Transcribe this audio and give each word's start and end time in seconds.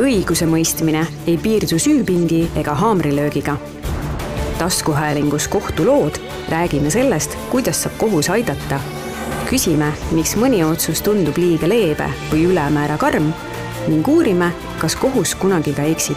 õigusemõistmine 0.00 1.04
ei 1.26 1.36
piirdu 1.38 1.78
süüpingi 1.78 2.50
ega 2.56 2.74
haamrilöögiga. 2.74 3.56
taskuhäälingus 4.58 5.48
Kohtulood 5.48 6.20
räägime 6.48 6.90
sellest, 6.90 7.36
kuidas 7.50 7.82
saab 7.82 7.98
kohus 7.98 8.30
aidata. 8.30 8.80
küsime, 9.50 9.92
miks 10.12 10.36
mõni 10.36 10.64
otsus 10.64 11.02
tundub 11.02 11.36
liiga 11.36 11.68
leebe 11.68 12.10
või 12.32 12.44
ülemäära 12.46 12.98
karm 12.98 13.32
ning 13.88 14.08
uurime, 14.08 14.52
kas 14.78 14.96
kohus 14.96 15.34
kunagi 15.34 15.72
ka 15.72 15.82
eksib. 15.82 16.16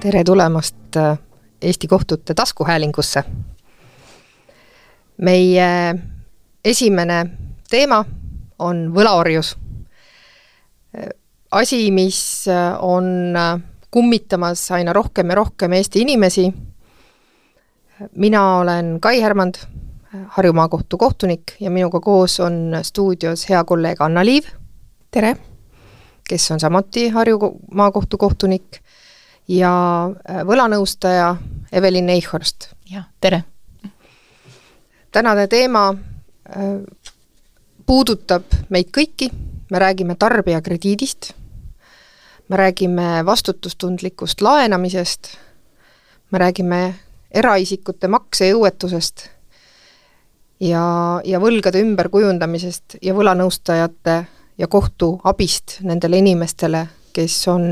tere 0.00 0.24
tulemast 0.24 0.96
äh, 0.96 1.18
Eesti 1.62 1.86
kohtute 1.86 2.34
taskuhäälingusse. 2.34 3.24
meie 5.16 5.94
esimene 6.64 7.26
teema 7.70 8.04
on 8.58 8.94
võlaorjus 8.94 9.61
asi, 11.52 11.90
mis 11.90 12.48
äh, 12.48 12.84
on 12.84 13.36
äh, 13.36 13.60
kummitamas 13.90 14.70
aina 14.70 14.92
rohkem 14.92 15.28
ja 15.28 15.34
rohkem 15.34 15.72
Eesti 15.72 16.00
inimesi. 16.00 16.52
mina 18.16 18.56
olen 18.56 18.98
Kai 19.00 19.20
Härmand, 19.20 19.54
Harju 20.28 20.52
Maakohtu 20.52 20.98
kohtunik 20.98 21.42
ja 21.60 21.70
minuga 21.70 22.00
koos 22.00 22.40
on 22.40 22.72
stuudios 22.82 23.48
hea 23.48 23.64
kolleeg 23.64 24.00
Anna-Liiv. 24.00 24.44
tere! 25.10 25.36
kes 26.28 26.50
on 26.50 26.60
samuti 26.60 27.08
Harju 27.08 27.38
Maakohtu 27.74 28.18
kohtunik 28.18 28.80
ja 29.48 30.04
äh, 30.30 30.42
võlanõustaja 30.46 31.36
Evelin 31.72 32.08
Eichhorst. 32.08 32.72
jah, 32.90 33.04
tere! 33.20 33.44
tänane 35.12 35.46
teema 35.46 35.94
puudutab 37.86 38.42
meid 38.68 38.88
kõiki, 38.96 39.28
me 39.70 39.78
räägime 39.78 40.14
tarbijakrediidist 40.18 41.32
me 42.52 42.56
räägime 42.56 43.26
vastutustundlikust 43.26 44.40
laenamisest, 44.40 45.28
me 46.30 46.38
räägime 46.38 46.94
eraisikute 47.30 48.08
maksejõuetusest 48.12 49.22
ja, 50.60 50.82
ja 51.24 51.38
võlgade 51.40 51.80
ümberkujundamisest 51.80 52.98
ja 53.00 53.14
võlanõustajate 53.16 54.16
ja 54.60 54.68
kohtu 54.68 55.14
abist 55.24 55.78
nendele 55.80 56.20
inimestele, 56.20 56.82
kes 57.16 57.36
on 57.48 57.64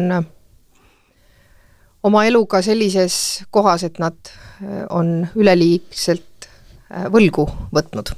oma 2.03 2.23
eluga 2.25 2.63
sellises 2.65 3.17
kohas, 3.53 3.85
et 3.85 4.01
nad 4.01 4.17
äh, 4.33 4.87
on 4.89 5.27
üleliigselt 5.37 6.49
äh, 6.49 7.05
võlgu 7.13 7.45
võtnud. 7.69 8.15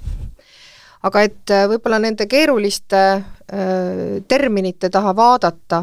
aga 1.02 1.26
et 1.26 1.50
äh, 1.50 1.66
võib-olla 1.74 1.98
nende 1.98 2.28
keeruliste 2.30 3.02
terminite 4.28 4.88
taha 4.88 5.10
vaadata 5.16 5.82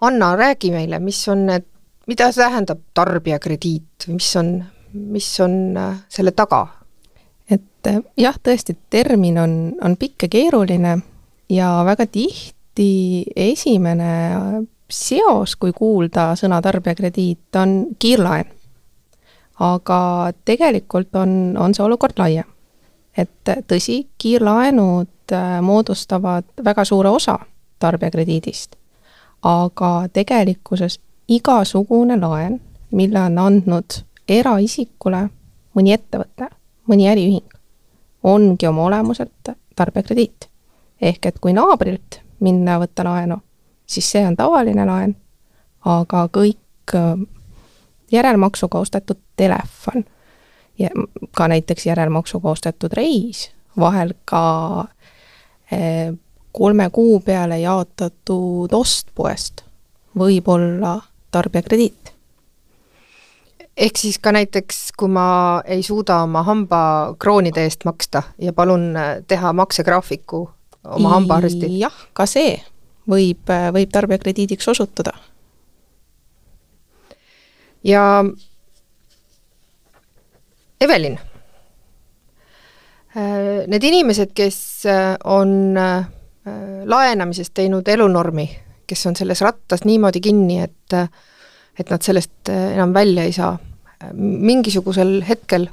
Anna, 0.00 0.36
räägi 0.36 0.70
meile, 0.70 0.98
mis 0.98 1.28
on 1.28 1.46
need, 1.46 1.64
mida 2.06 2.28
tähendab 2.32 2.80
tarbijakrediit, 2.94 4.08
mis 4.12 4.36
on, 4.36 4.64
mis 4.92 5.28
on 5.40 5.76
äh, 5.76 6.02
selle 6.08 6.32
taga? 6.36 6.66
et 7.50 7.86
äh, 7.86 8.02
jah, 8.18 8.36
tõesti, 8.42 8.76
termin 8.90 9.38
on, 9.38 9.54
on 9.82 9.96
pikk 9.96 10.26
ja 10.26 10.28
keeruline 10.28 10.98
ja 11.48 11.70
väga 11.86 12.06
tihti 12.06 13.24
esimene 13.36 14.12
seos, 14.90 15.56
kui 15.56 15.72
kuulda 15.72 16.34
sõna 16.36 16.60
tarbijakrediit, 16.62 17.48
on 17.56 17.76
kiirlaen. 17.98 18.52
aga 19.58 20.32
tegelikult 20.44 21.14
on, 21.16 21.56
on 21.56 21.74
see 21.74 21.84
olukord 21.84 22.18
laiem. 22.18 22.44
et 23.16 23.54
tõsi, 23.68 24.02
kiirlaenud 24.18 25.32
äh, 25.32 25.60
moodustavad 25.62 26.44
väga 26.64 26.84
suure 26.84 27.08
osa 27.08 27.38
tarbijakrediidist 27.78 28.76
aga 29.46 30.08
tegelikkuses 30.12 31.00
igasugune 31.28 32.18
laen, 32.20 32.60
mille 32.90 33.20
on 33.20 33.38
andnud 33.38 34.00
eraisikule 34.28 35.26
mõni 35.76 35.92
ettevõte, 35.94 36.48
mõni 36.90 37.06
äriühing, 37.10 37.56
ongi 38.22 38.66
oma 38.66 38.88
olemuselt 38.88 39.54
tarbijakrediit. 39.76 40.48
ehk 41.00 41.26
et 41.26 41.38
kui 41.38 41.52
naabrilt 41.52 42.20
minna 42.40 42.78
võtta 42.80 43.04
laenu, 43.04 43.36
siis 43.86 44.10
see 44.10 44.26
on 44.26 44.36
tavaline 44.36 44.86
laen, 44.86 45.16
aga 45.84 46.28
kõik 46.32 46.94
äh, 46.94 47.20
järelmaksuga 48.12 48.78
ostetud 48.78 49.18
telefon 49.36 50.04
ja 50.78 50.88
ka 51.36 51.48
näiteks 51.48 51.86
järelmaksuga 51.86 52.50
ostetud 52.50 52.92
reis, 52.92 53.50
vahel 53.78 54.14
ka 54.24 54.86
eh, 55.72 56.12
kolme 56.56 56.88
kuu 56.90 57.20
peale 57.20 57.58
jaotatud 57.60 58.72
ost 58.72 59.12
poest 59.14 59.60
võib 60.16 60.48
olla 60.48 61.02
tarbijakrediit. 61.30 62.12
ehk 63.76 63.98
siis 64.00 64.16
ka 64.18 64.32
näiteks, 64.32 64.78
kui 64.96 65.08
ma 65.12 65.60
ei 65.64 65.82
suuda 65.82 66.22
oma 66.24 66.42
hambakroonide 66.46 67.66
eest 67.68 67.84
maksta 67.84 68.22
ja 68.38 68.52
palun 68.56 68.96
äh, 68.96 69.16
teha 69.28 69.52
maksegraafiku 69.52 70.48
oma 70.84 71.12
hambaarsti? 71.18 71.78
jah, 71.78 71.92
ka 72.12 72.26
see 72.26 72.56
võib, 73.08 73.44
äh, 73.52 73.68
võib 73.76 73.92
tarbijakrediidiks 73.92 74.68
osutuda. 74.72 75.12
ja 77.84 78.24
Evelin, 80.80 81.18
äh, 83.12 83.66
need 83.66 83.84
inimesed, 83.84 84.32
kes 84.32 84.84
on 85.24 85.76
laenamisest 86.84 87.54
teinud 87.54 87.88
elunormi, 87.88 88.44
kes 88.86 89.06
on 89.06 89.16
selles 89.18 89.40
rattas 89.42 89.84
niimoodi 89.84 90.20
kinni, 90.20 90.60
et 90.62 90.94
et 91.78 91.90
nad 91.90 92.02
sellest 92.02 92.48
äh, 92.48 92.74
enam 92.74 92.94
välja 92.94 93.24
ei 93.24 93.32
saa. 93.32 93.58
mingisugusel 94.12 95.22
hetkel 95.24 95.70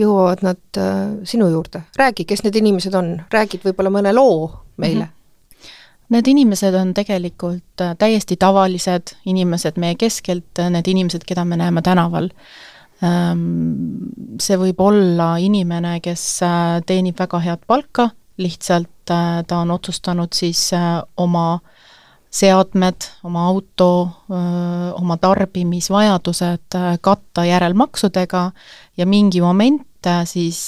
jõuavad 0.00 0.40
nad 0.42 0.78
äh, 0.80 1.10
sinu 1.28 1.50
juurde, 1.52 1.82
räägi, 1.96 2.24
kes 2.24 2.42
need 2.44 2.56
inimesed 2.56 2.94
on, 2.96 3.18
räägid 3.32 3.66
võib-olla 3.66 3.92
mõne 3.92 4.14
loo 4.14 4.64
meile 4.76 5.04
mm. 5.04 5.10
-hmm. 5.10 5.20
Need 6.08 6.26
inimesed 6.28 6.74
on 6.76 6.94
tegelikult 6.94 7.80
täiesti 7.98 8.36
tavalised 8.36 9.14
inimesed 9.24 9.78
meie 9.80 9.94
keskelt, 9.94 10.60
need 10.70 10.86
inimesed, 10.86 11.24
keda 11.26 11.44
me 11.44 11.56
näeme 11.56 11.82
tänaval. 11.82 12.28
Ähm, 13.02 13.40
see 14.38 14.56
võib 14.60 14.80
olla 14.84 15.36
inimene, 15.40 16.00
kes 16.04 16.40
teenib 16.86 17.18
väga 17.18 17.40
head 17.40 17.64
palka 17.66 18.10
lihtsalt 18.36 18.88
äh, 18.88 18.93
ta 19.46 19.58
on 19.58 19.70
otsustanud 19.70 20.32
siis 20.34 20.72
äh, 20.72 21.02
oma 21.16 21.58
seadmed, 22.34 23.08
oma 23.24 23.46
auto, 23.46 24.08
äh, 24.30 24.92
oma 25.00 25.16
tarbimisvajadused 25.16 26.78
katta 27.00 27.44
järelmaksudega 27.44 28.50
ja 28.96 29.06
mingi 29.06 29.40
moment 29.40 29.86
siis 30.24 30.58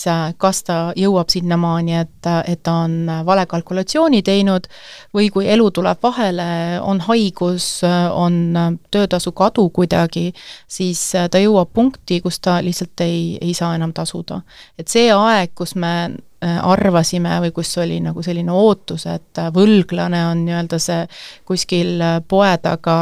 kas 0.40 0.62
ta 0.64 0.76
jõuab 0.96 1.30
sinnamaani, 1.32 1.96
et, 2.00 2.28
et 2.48 2.62
ta 2.64 2.76
on 2.86 3.08
vale 3.26 3.46
kalkulatsiooni 3.46 4.22
teinud 4.24 4.68
või 5.14 5.28
kui 5.32 5.48
elu 5.52 5.70
tuleb 5.70 6.00
vahele, 6.02 6.46
on 6.80 7.02
haigus, 7.04 7.82
on 8.12 8.78
töötasu 8.90 9.32
kadu 9.36 9.68
kuidagi, 9.70 10.30
siis 10.68 11.02
ta 11.12 11.42
jõuab 11.42 11.72
punkti, 11.74 12.20
kus 12.24 12.40
ta 12.40 12.58
lihtsalt 12.64 13.04
ei, 13.04 13.36
ei 13.40 13.54
saa 13.54 13.74
enam 13.76 13.92
tasuda. 13.92 14.40
et 14.78 14.88
see 14.88 15.12
aeg, 15.12 15.52
kus 15.54 15.74
me 15.76 15.92
Äh, 16.06 16.25
arvasime 16.42 17.38
või 17.40 17.52
kus 17.56 17.70
oli 17.80 17.96
nagu 18.04 18.22
selline 18.22 18.52
ootus, 18.52 19.06
et 19.08 19.38
äh, 19.40 19.48
võlglane 19.54 20.20
on 20.28 20.42
nii-öelda 20.44 20.78
see 20.82 21.06
kuskil 21.48 22.00
äh, 22.04 22.18
poe 22.28 22.50
taga 22.60 22.96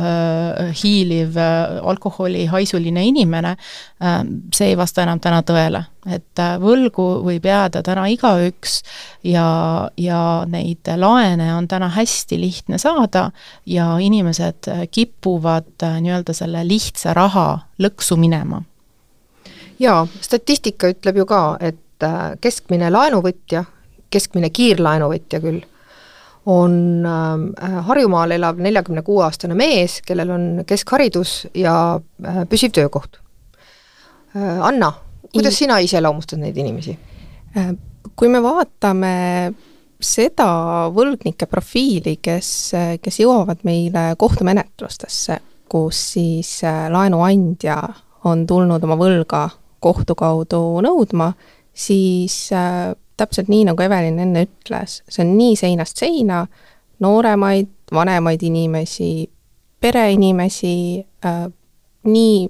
äh, 0.00 0.70
hiiliv 0.82 1.36
äh, 1.36 1.76
alkoholihaisuline 1.92 3.04
inimene 3.04 3.52
äh,, 3.52 4.22
see 4.56 4.72
ei 4.72 4.78
vasta 4.80 5.04
enam 5.04 5.20
täna 5.20 5.42
tõele. 5.44 5.84
et 6.08 6.40
äh, 6.40 6.54
võlgu 6.56 7.06
võib 7.26 7.44
jääda 7.44 7.82
täna 7.84 8.06
igaüks 8.08 8.80
ja, 9.28 9.90
ja 10.00 10.46
neid 10.48 10.88
laene 10.96 11.50
on 11.54 11.68
täna 11.68 11.90
hästi 11.92 12.40
lihtne 12.40 12.78
saada 12.78 13.30
ja 13.66 13.98
inimesed 14.00 14.72
kipuvad 14.90 15.84
äh, 15.84 16.00
nii-öelda 16.00 16.32
selle 16.32 16.64
lihtsa 16.64 17.12
raha 17.14 17.66
lõksu 17.78 18.16
minema 18.16 18.62
jaa, 19.80 20.06
statistika 20.20 20.88
ütleb 20.92 21.20
ju 21.20 21.28
ka, 21.28 21.44
et 21.60 21.76
et 22.00 22.08
äh, 22.08 22.38
keskmine 22.40 22.90
laenuvõtja, 22.90 23.64
keskmine 24.10 24.50
kiirlaenuvõtja 24.50 25.40
küll, 25.42 25.60
on 26.50 27.06
äh, 27.06 27.80
Harjumaal 27.86 28.32
elav 28.36 28.60
neljakümne 28.60 29.02
kuue 29.04 29.24
aastane 29.26 29.54
mees, 29.54 30.00
kellel 30.06 30.30
on 30.32 30.46
keskharidus 30.66 31.46
ja 31.54 31.74
äh, 31.98 32.44
püsiv 32.48 32.72
töökoht. 32.76 33.20
Anna, 34.30 34.92
kuidas 35.34 35.56
sina 35.58 35.80
iseloomustad 35.82 36.38
neid 36.38 36.54
inimesi? 36.54 36.92
Kui 38.14 38.28
me 38.30 38.38
vaatame 38.38 39.10
seda 39.98 40.46
võlgnike 40.94 41.48
profiili, 41.50 42.12
kes, 42.22 42.50
kes 43.02 43.18
jõuavad 43.18 43.64
meile 43.66 44.12
kohtumenetlustesse, 44.14 45.40
kus 45.66 46.04
siis 46.12 46.52
laenuandja 46.62 47.80
on 48.30 48.46
tulnud 48.46 48.86
oma 48.86 49.00
võlga 49.02 49.48
kohtu 49.82 50.14
kaudu 50.14 50.62
nõudma 50.86 51.32
siis 51.74 52.50
äh, 52.52 52.92
täpselt 53.20 53.50
nii, 53.52 53.66
nagu 53.68 53.82
Evelin 53.84 54.18
enne 54.22 54.46
ütles, 54.48 55.00
see 55.08 55.24
on 55.24 55.34
nii 55.38 55.56
seinast 55.60 56.00
seina, 56.00 56.44
nooremaid 57.00 57.92
vanemaid 57.94 58.42
inimesi, 58.46 59.28
pereinimesi 59.80 60.74
äh,, 61.26 61.44
nii 62.06 62.48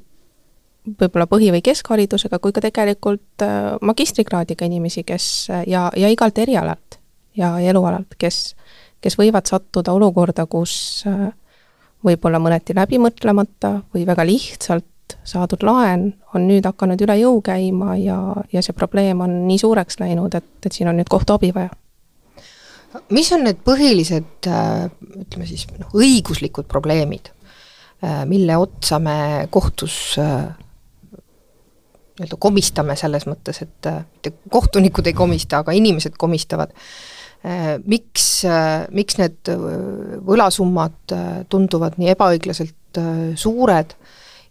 võib-olla 1.00 1.26
põhi- 1.30 1.50
või 1.54 1.62
keskharidusega, 1.64 2.38
kui 2.42 2.54
ka 2.54 2.62
tegelikult 2.64 3.44
äh, 3.44 3.74
magistrikraadiga 3.80 4.68
inimesi, 4.68 5.04
kes 5.06 5.26
ja, 5.66 5.88
ja 5.96 6.10
igalt 6.12 6.38
erialalt 6.38 7.00
ja 7.36 7.54
elualalt, 7.62 8.16
kes, 8.18 8.54
kes 9.00 9.18
võivad 9.20 9.48
sattuda 9.50 9.94
olukorda, 9.96 10.46
kus 10.50 11.04
äh, 11.08 11.30
võib-olla 12.04 12.40
mõneti 12.42 12.76
läbimõtlemata 12.76 13.74
või 13.94 14.06
väga 14.08 14.24
lihtsalt 14.26 14.89
saadud 15.26 15.62
laen 15.66 16.10
on 16.34 16.46
nüüd 16.48 16.66
hakanud 16.68 17.00
üle 17.04 17.16
jõu 17.20 17.40
käima 17.44 17.96
ja, 18.00 18.18
ja 18.52 18.62
see 18.64 18.76
probleem 18.76 19.22
on 19.24 19.42
nii 19.48 19.58
suureks 19.62 20.00
läinud, 20.02 20.34
et, 20.38 20.50
et 20.66 20.76
siin 20.76 20.90
on 20.90 20.98
nüüd 21.00 21.10
kohtuabi 21.10 21.52
vaja. 21.56 21.70
mis 23.14 23.30
on 23.34 23.44
need 23.46 23.60
põhilised 23.66 24.48
äh, 24.50 24.88
ütleme 25.24 25.46
siis 25.48 25.66
noh, 25.78 25.92
õiguslikud 25.94 26.68
probleemid, 26.70 27.30
äh, 28.04 28.24
mille 28.30 28.56
otsa 28.58 28.98
me 29.02 29.46
kohtus 29.50 30.18
äh, 30.18 30.50
nii-öelda 32.20 32.36
komistame 32.38 32.96
selles 33.00 33.24
mõttes, 33.30 33.62
et 33.64 33.86
mitte 33.88 34.34
kohtunikud 34.52 35.06
ei 35.08 35.16
komista, 35.16 35.62
aga 35.62 35.72
inimesed 35.72 36.18
komistavad, 36.20 36.74
miks, 37.88 38.26
miks 38.92 39.16
need 39.16 39.48
võlasummad 40.28 41.14
tunduvad 41.48 41.96
nii 41.96 42.10
ebaõiglaselt 42.12 43.00
suured 43.40 43.94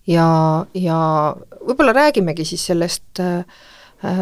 ja, 0.10 0.66
ja 0.74 1.00
võib-olla 1.66 1.94
räägimegi 1.94 2.46
siis 2.46 2.66
sellest, 2.72 3.20
äh, 3.20 4.22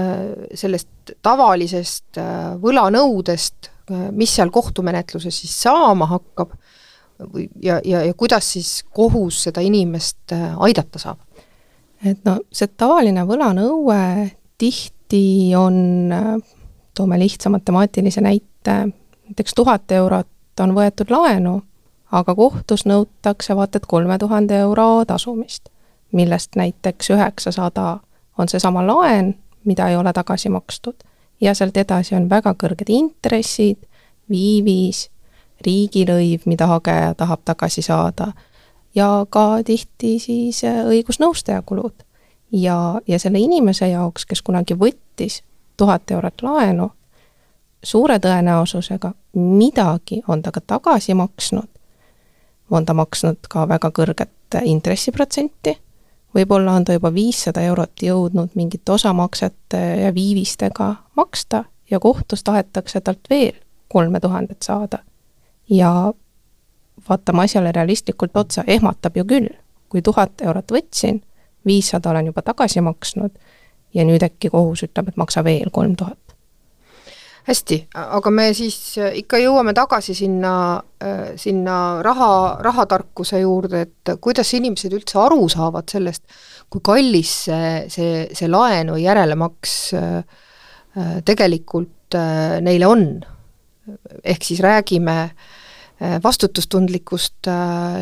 sellest 0.55 1.13
tavalisest 1.25 2.19
äh, 2.21 2.55
võlanõudest, 2.61 3.71
äh, 3.91 4.07
mis 4.11 4.35
seal 4.35 4.51
kohtumenetluses 4.53 5.43
siis 5.43 5.55
saama 5.61 6.09
hakkab 6.11 6.55
või, 7.33 7.47
ja, 7.63 7.79
ja, 7.85 8.03
ja 8.05 8.13
kuidas 8.17 8.51
siis 8.57 8.81
kohus 8.93 9.43
seda 9.47 9.63
inimest 9.65 10.35
aidata 10.35 11.01
saab? 11.01 11.23
et 12.05 12.19
no 12.27 12.37
see 12.53 12.69
tavaline 12.77 13.23
võlanõue 13.25 14.01
tihti 14.61 15.55
on, 15.57 16.13
toome 16.93 17.17
lihtsa 17.17 17.49
matemaatilise 17.49 18.21
näite, 18.21 18.75
näiteks 19.25 19.57
tuhat 19.57 19.91
eurot 19.97 20.61
on 20.61 20.75
võetud 20.77 21.09
laenu, 21.09 21.55
aga 22.13 22.35
kohtus 22.37 22.85
nõutakse 22.85 23.57
vaata 23.57 23.81
et 23.81 23.89
kolme 23.89 24.17
tuhande 24.21 24.61
euro 24.61 25.01
tasumist 25.09 25.71
millest 26.11 26.55
näiteks 26.55 27.09
üheksasada 27.09 27.99
on 28.37 28.49
seesama 28.49 28.87
laen, 28.87 29.35
mida 29.65 29.87
ei 29.87 29.95
ole 29.95 30.13
tagasi 30.13 30.49
makstud, 30.49 30.95
ja 31.41 31.53
sealt 31.53 31.77
edasi 31.77 32.15
on 32.15 32.29
väga 32.29 32.53
kõrged 32.53 32.89
intressid, 32.89 33.77
viivis, 34.29 35.07
riigilõiv, 35.65 36.45
mida 36.45 36.67
hageja 36.67 37.13
tahab 37.17 37.41
tagasi 37.45 37.81
saada, 37.81 38.31
ja 38.95 39.25
ka 39.29 39.63
tihti 39.65 40.17
siis 40.19 40.63
äh, 40.63 40.85
õigusnõustaja 40.85 41.61
kulud. 41.61 41.93
ja, 42.51 43.01
ja 43.07 43.19
selle 43.19 43.39
inimese 43.39 43.87
jaoks, 43.87 44.25
kes 44.25 44.41
kunagi 44.41 44.73
võttis 44.73 45.43
tuhat 45.77 46.11
eurot 46.11 46.41
laenu, 46.41 46.91
suure 47.83 48.19
tõenäosusega 48.19 49.11
midagi 49.33 50.21
on 50.27 50.41
ta 50.41 50.51
ka 50.51 50.61
tagasi 50.61 51.13
maksnud, 51.13 51.67
on 52.71 52.85
ta 52.85 52.93
maksnud 52.93 53.49
ka 53.49 53.67
väga 53.67 53.91
kõrget 53.91 54.57
intressiprotsenti 54.63 55.77
võib-olla 56.37 56.77
on 56.77 56.85
ta 56.85 56.95
juba 56.97 57.11
viissada 57.13 57.61
eurot 57.65 58.03
jõudnud 58.03 58.53
mingite 58.55 58.91
osamaksete 58.91 59.81
ja 60.03 60.13
viivistega 60.13 60.93
maksta 61.17 61.63
ja 61.91 61.99
kohtus 61.99 62.43
tahetakse 62.43 63.01
talt 63.01 63.29
veel 63.29 63.55
kolme 63.87 64.19
tuhandet 64.19 64.61
saada. 64.61 64.99
ja 65.69 66.13
vaatame 67.09 67.43
asjale 67.43 67.71
realistlikult 67.71 68.37
otsa, 68.37 68.63
ehmatab 68.67 69.17
ju 69.17 69.25
küll, 69.25 69.49
kui 69.89 70.01
tuhat 70.01 70.41
eurot 70.41 70.71
võtsin, 70.71 71.21
viissada 71.65 72.09
olen 72.09 72.25
juba 72.25 72.41
tagasi 72.41 72.81
maksnud 72.81 73.31
ja 73.93 74.05
nüüd 74.05 74.23
äkki 74.23 74.49
kohus 74.49 74.83
ütleb, 74.83 75.07
et 75.09 75.17
maksa 75.17 75.43
veel 75.43 75.69
kolm 75.71 75.95
tuhat 75.95 76.26
hästi, 77.47 77.77
aga 77.95 78.31
me 78.33 78.49
siis 78.55 78.77
äh, 78.99 79.13
ikka 79.21 79.39
jõuame 79.39 79.73
tagasi 79.75 80.15
sinna, 80.17 80.53
äh, 81.03 81.31
sinna 81.39 81.77
raha, 82.05 82.31
rahatarkuse 82.65 83.41
juurde, 83.43 83.85
et 83.87 84.13
kuidas 84.23 84.51
inimesed 84.57 84.95
üldse 84.97 85.19
aru 85.23 85.47
saavad 85.51 85.87
sellest, 85.91 86.25
kui 86.71 86.83
kallis 86.83 87.33
see, 87.47 87.71
see, 87.93 88.25
see 88.35 88.51
laen 88.51 88.91
või 88.95 89.05
järelemaks 89.05 89.77
äh, 89.95 90.43
tegelikult 91.27 91.93
neile 92.63 92.87
on. 92.87 93.01
ehk 94.23 94.43
siis 94.43 94.59
räägime 94.63 95.15
vastutustundlikust 96.23 97.47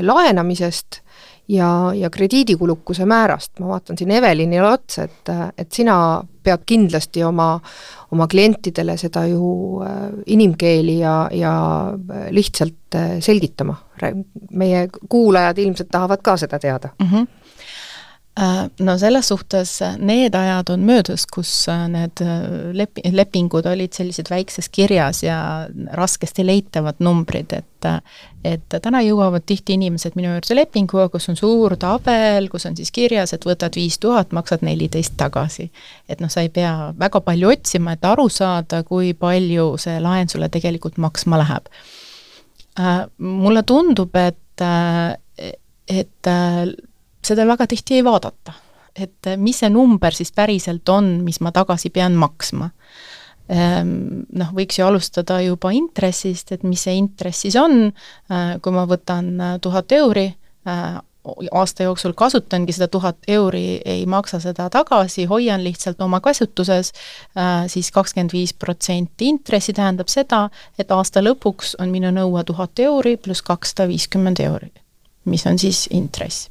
laenamisest 0.01 1.01
ja, 1.47 1.93
ja 1.93 2.09
krediidikulukuse 2.09 3.05
määrast, 3.05 3.59
ma 3.59 3.67
vaatan 3.75 3.97
siin 3.97 4.11
Evelinile 4.11 4.67
otsa, 4.67 5.03
et, 5.03 5.31
et 5.57 5.71
sina 5.71 5.97
pead 6.45 6.65
kindlasti 6.65 7.23
oma, 7.25 7.55
oma 8.13 8.27
klientidele 8.29 8.97
seda 9.01 9.25
ju 9.29 9.81
äh, 9.85 10.03
inimkeeli 10.25 10.99
ja, 10.99 11.15
ja 11.33 11.55
äh, 11.93 12.27
lihtsalt 12.31 12.95
äh, 12.95 13.17
selgitama. 13.19 13.81
meie 14.51 14.89
kuulajad 15.09 15.57
ilmselt 15.57 15.87
tahavad 15.91 16.19
ka 16.21 16.37
seda 16.37 16.59
teada 16.59 16.89
mm. 16.99 17.07
-hmm 17.07 17.27
no 18.79 18.97
selles 18.99 19.27
suhtes 19.27 19.81
äh, 19.81 19.97
need 19.97 20.35
ajad 20.35 20.69
on 20.73 20.81
möödas, 20.83 21.23
kus 21.31 21.51
äh, 21.71 21.85
need 21.87 22.19
lep-, 22.75 22.99
lepingud 23.11 23.67
olid 23.71 23.95
sellised 23.95 24.27
väikses 24.29 24.67
kirjas 24.69 25.23
ja 25.23 25.37
raskesti 25.95 26.43
leitavad 26.45 26.99
numbrid, 26.99 27.53
et 27.55 27.71
et 28.45 28.75
täna 28.81 28.97
jõuavad 29.05 29.43
tihti 29.45 29.75
inimesed 29.77 30.15
minu 30.17 30.31
juurde 30.31 30.55
lepinguga, 30.57 31.03
kus 31.13 31.29
on 31.29 31.37
suur 31.37 31.75
tabel, 31.77 32.47
kus 32.49 32.65
on 32.65 32.73
siis 32.77 32.89
kirjas, 32.91 33.35
et 33.35 33.45
võtad 33.45 33.77
viis 33.77 33.99
tuhat, 34.01 34.33
maksad 34.33 34.63
neliteist 34.65 35.13
tagasi. 35.17 35.69
et 36.09 36.21
noh, 36.21 36.31
sa 36.33 36.41
ei 36.41 36.49
pea 36.49 36.93
väga 36.97 37.21
palju 37.21 37.51
otsima, 37.53 37.93
et 37.93 38.05
aru 38.05 38.25
saada, 38.29 38.81
kui 38.83 39.13
palju 39.13 39.75
see 39.81 39.99
laen 40.01 40.29
sulle 40.29 40.49
tegelikult 40.49 40.97
maksma 40.97 41.37
läheb. 41.43 41.69
Mulle 43.21 43.63
tundub, 43.63 44.17
et, 44.17 44.65
et 45.87 46.33
seda 47.25 47.45
väga 47.47 47.67
tihti 47.67 47.99
ei 47.99 48.05
vaadata. 48.05 48.53
et 48.95 49.27
eh, 49.27 49.35
mis 49.35 49.57
see 49.59 49.67
number 49.69 50.15
siis 50.15 50.31
päriselt 50.31 50.87
on, 50.89 51.17
mis 51.25 51.41
ma 51.43 51.51
tagasi 51.51 51.89
pean 51.91 52.13
maksma. 52.15 52.69
Ehm, 53.51 54.21
noh, 54.39 54.53
võiks 54.55 54.79
ju 54.79 54.85
alustada 54.85 55.41
juba 55.43 55.73
intressist, 55.75 56.53
et 56.55 56.63
mis 56.63 56.85
see 56.87 56.95
intress 56.95 57.43
siis 57.43 57.57
on, 57.59 57.89
eh, 57.91 58.53
kui 58.63 58.71
ma 58.71 58.85
võtan 58.87 59.33
eh, 59.35 59.57
tuhat 59.61 59.91
euri, 59.91 60.29
aasta 60.65 61.83
jooksul 61.85 62.15
kasutangi 62.17 62.73
seda 62.73 62.87
tuhat 62.87 63.27
euri, 63.27 63.81
ei 63.85 64.05
maksa 64.09 64.39
seda 64.39 64.69
tagasi, 64.73 65.27
hoian 65.29 65.61
lihtsalt 65.61 66.01
oma 66.01 66.17
käsutuses, 66.25 66.89
siis 67.69 67.91
kakskümmend 67.93 68.33
viis 68.33 68.53
protsenti 68.53 69.29
intressi 69.29 69.75
tähendab 69.77 70.09
seda, 70.09 70.47
et 70.79 70.89
aasta 70.89 71.21
lõpuks 71.21 71.75
on 71.81 71.93
minu 71.93 72.09
nõue 72.15 72.41
tuhat 72.49 72.81
euri 72.81 73.17
pluss 73.17 73.45
kakssada 73.45 73.85
viiskümmend 73.91 74.41
euri, 74.41 74.71
mis 75.29 75.45
on 75.45 75.61
siis 75.61 75.85
intress 75.93 76.49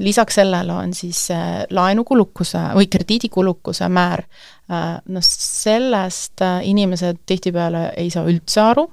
lisaks 0.00 0.34
sellele 0.34 0.72
on 0.72 0.94
siis 0.94 1.28
laenukulukuse 1.70 2.58
või 2.76 2.88
krediidikulukuse 2.90 3.88
määr, 3.88 4.24
äh, 4.70 4.86
noh 5.08 5.24
sellest 5.26 6.42
äh, 6.44 6.60
inimesed 6.68 7.22
tihtipeale 7.26 7.90
ei 7.96 8.10
saa 8.10 8.26
üldse 8.28 8.62
aru, 8.62 8.86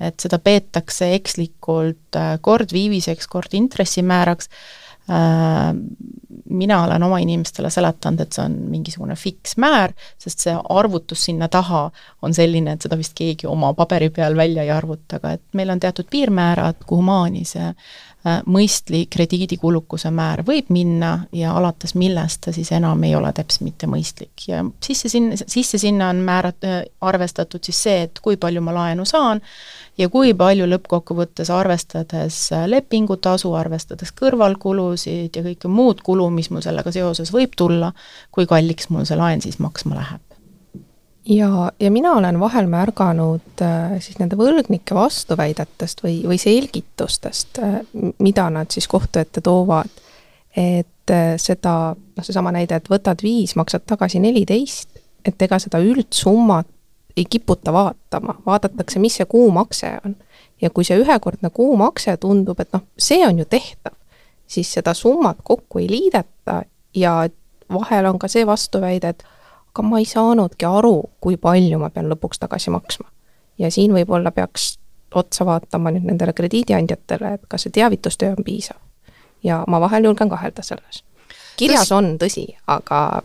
et 0.00 0.18
seda 0.20 0.38
peetakse 0.42 1.12
ekslikult 1.14 2.18
äh, 2.18 2.36
kord 2.40 2.72
viiviseks, 2.74 3.28
kord 3.30 3.54
intressimääraks, 3.54 4.50
mina 6.48 6.78
olen 6.86 7.02
oma 7.04 7.18
inimestele 7.20 7.68
seletanud, 7.68 8.22
et 8.24 8.32
see 8.32 8.40
on 8.40 8.54
mingisugune 8.72 9.12
fiksmäär, 9.20 9.92
sest 10.16 10.46
see 10.46 10.54
arvutus 10.72 11.26
sinna 11.26 11.44
taha 11.52 11.82
on 12.24 12.32
selline, 12.32 12.72
et 12.72 12.86
seda 12.86 12.96
vist 12.96 13.12
keegi 13.18 13.44
oma 13.44 13.74
paberi 13.76 14.08
peal 14.08 14.32
välja 14.36 14.64
ei 14.64 14.72
arvuta, 14.72 15.18
aga 15.20 15.34
et 15.36 15.44
meil 15.52 15.74
on 15.74 15.82
teatud 15.84 16.08
piirmäärad, 16.08 16.80
kuhumaani 16.88 17.44
see 17.44 17.68
Äh, 17.68 18.13
mõistlik 18.46 19.10
krediidikulukuse 19.12 20.08
määr 20.14 20.40
võib 20.46 20.70
minna 20.72 21.26
ja 21.32 21.52
alates 21.58 21.92
millest 21.94 22.40
ta 22.46 22.52
siis 22.56 22.70
enam 22.72 23.02
ei 23.04 23.12
ole 23.16 23.32
täpselt 23.36 23.66
mitte 23.66 23.88
mõistlik. 23.90 24.46
Ja 24.48 24.62
sisse 24.84 25.10
sinna, 25.12 25.36
sisse 25.36 25.78
sinna 25.78 26.08
on 26.08 26.22
määrat-, 26.24 26.64
äh, 26.64 26.82
arvestatud 27.04 27.64
siis 27.64 27.82
see, 27.86 28.02
et 28.08 28.20
kui 28.24 28.38
palju 28.40 28.64
ma 28.64 28.74
laenu 28.74 29.04
saan 29.04 29.42
ja 30.00 30.08
kui 30.08 30.32
palju 30.34 30.68
lõppkokkuvõttes, 30.72 31.52
arvestades 31.52 32.40
äh, 32.56 32.64
lepingutasu, 32.70 33.52
arvestades 33.60 34.14
kõrvalkulusid 34.16 35.36
ja 35.36 35.44
kõike 35.44 35.68
muud 35.68 36.00
kulu, 36.04 36.30
mis 36.32 36.48
mul 36.50 36.64
sellega 36.64 36.92
seoses 36.96 37.32
võib 37.34 37.52
tulla, 37.56 37.92
kui 38.32 38.48
kalliks 38.48 38.88
mul 38.88 39.04
see 39.04 39.20
laen 39.20 39.44
siis 39.44 39.60
maksma 39.60 40.00
läheb 40.00 40.33
ja, 41.24 41.72
ja 41.80 41.90
mina 41.90 42.12
olen 42.12 42.40
vahel 42.40 42.66
märganud 42.66 43.62
äh, 43.62 43.96
siis 44.00 44.18
nende 44.18 44.36
võlgnike 44.36 44.94
vastuväidetest 44.94 46.04
või, 46.04 46.18
või 46.28 46.38
selgitustest 46.40 47.60
äh,, 47.62 47.78
mida 48.18 48.48
nad 48.50 48.70
siis 48.74 48.88
kohtu 48.90 49.22
ette 49.22 49.40
toovad, 49.44 49.90
et 50.56 51.10
äh, 51.12 51.34
seda, 51.40 51.94
noh, 51.94 52.26
seesama 52.26 52.52
näide, 52.54 52.78
et 52.78 52.90
võtad 52.90 53.24
viis, 53.24 53.56
maksad 53.56 53.86
tagasi 53.86 54.20
neliteist, 54.22 55.00
et 55.24 55.42
ega 55.42 55.58
seda 55.62 55.80
üldsummat 55.80 56.68
ei 57.16 57.24
kiputa 57.30 57.72
vaatama, 57.72 58.34
vaadatakse, 58.46 58.98
mis 58.98 59.16
see 59.20 59.26
kuumakse 59.30 59.92
on. 60.04 60.16
ja 60.62 60.70
kui 60.70 60.84
see 60.86 60.96
ühekordne 60.98 61.50
kuumakse 61.50 62.16
tundub, 62.16 62.60
et 62.60 62.72
noh, 62.72 62.82
see 62.98 63.20
on 63.26 63.38
ju 63.38 63.44
tehtav, 63.44 63.94
siis 64.46 64.70
seda 64.72 64.94
summat 64.94 65.38
kokku 65.44 65.78
ei 65.82 65.88
liideta. 65.90 66.62
Ja 66.94 67.28
vahel 67.72 68.06
on 68.06 68.18
ka 68.18 68.28
see 68.30 68.46
vastuväide, 68.46 69.14
et 69.14 69.24
aga 69.74 69.82
ma 69.88 69.98
ei 69.98 70.06
saanudki 70.06 70.66
aru, 70.68 71.02
kui 71.20 71.36
palju 71.36 71.80
ma 71.82 71.90
pean 71.90 72.06
lõpuks 72.12 72.38
tagasi 72.38 72.70
maksma. 72.70 73.08
ja 73.58 73.70
siin 73.70 73.92
võib-olla 73.94 74.30
peaks 74.30 74.78
otsa 75.14 75.46
vaatama 75.46 75.92
nüüd 75.94 76.06
nendele 76.08 76.32
krediidiandjatele, 76.34 77.34
et 77.34 77.42
kas 77.48 77.66
see 77.66 77.74
teavitustöö 77.74 78.34
on 78.36 78.44
piisav. 78.44 78.78
ja 79.42 79.64
ma 79.68 79.80
vahel 79.80 80.04
julgen 80.04 80.28
kahelda 80.28 80.62
selles. 80.62 81.02
kirjas 81.56 81.92
on, 81.92 82.16
tõsi, 82.18 82.46
aga 82.66 83.22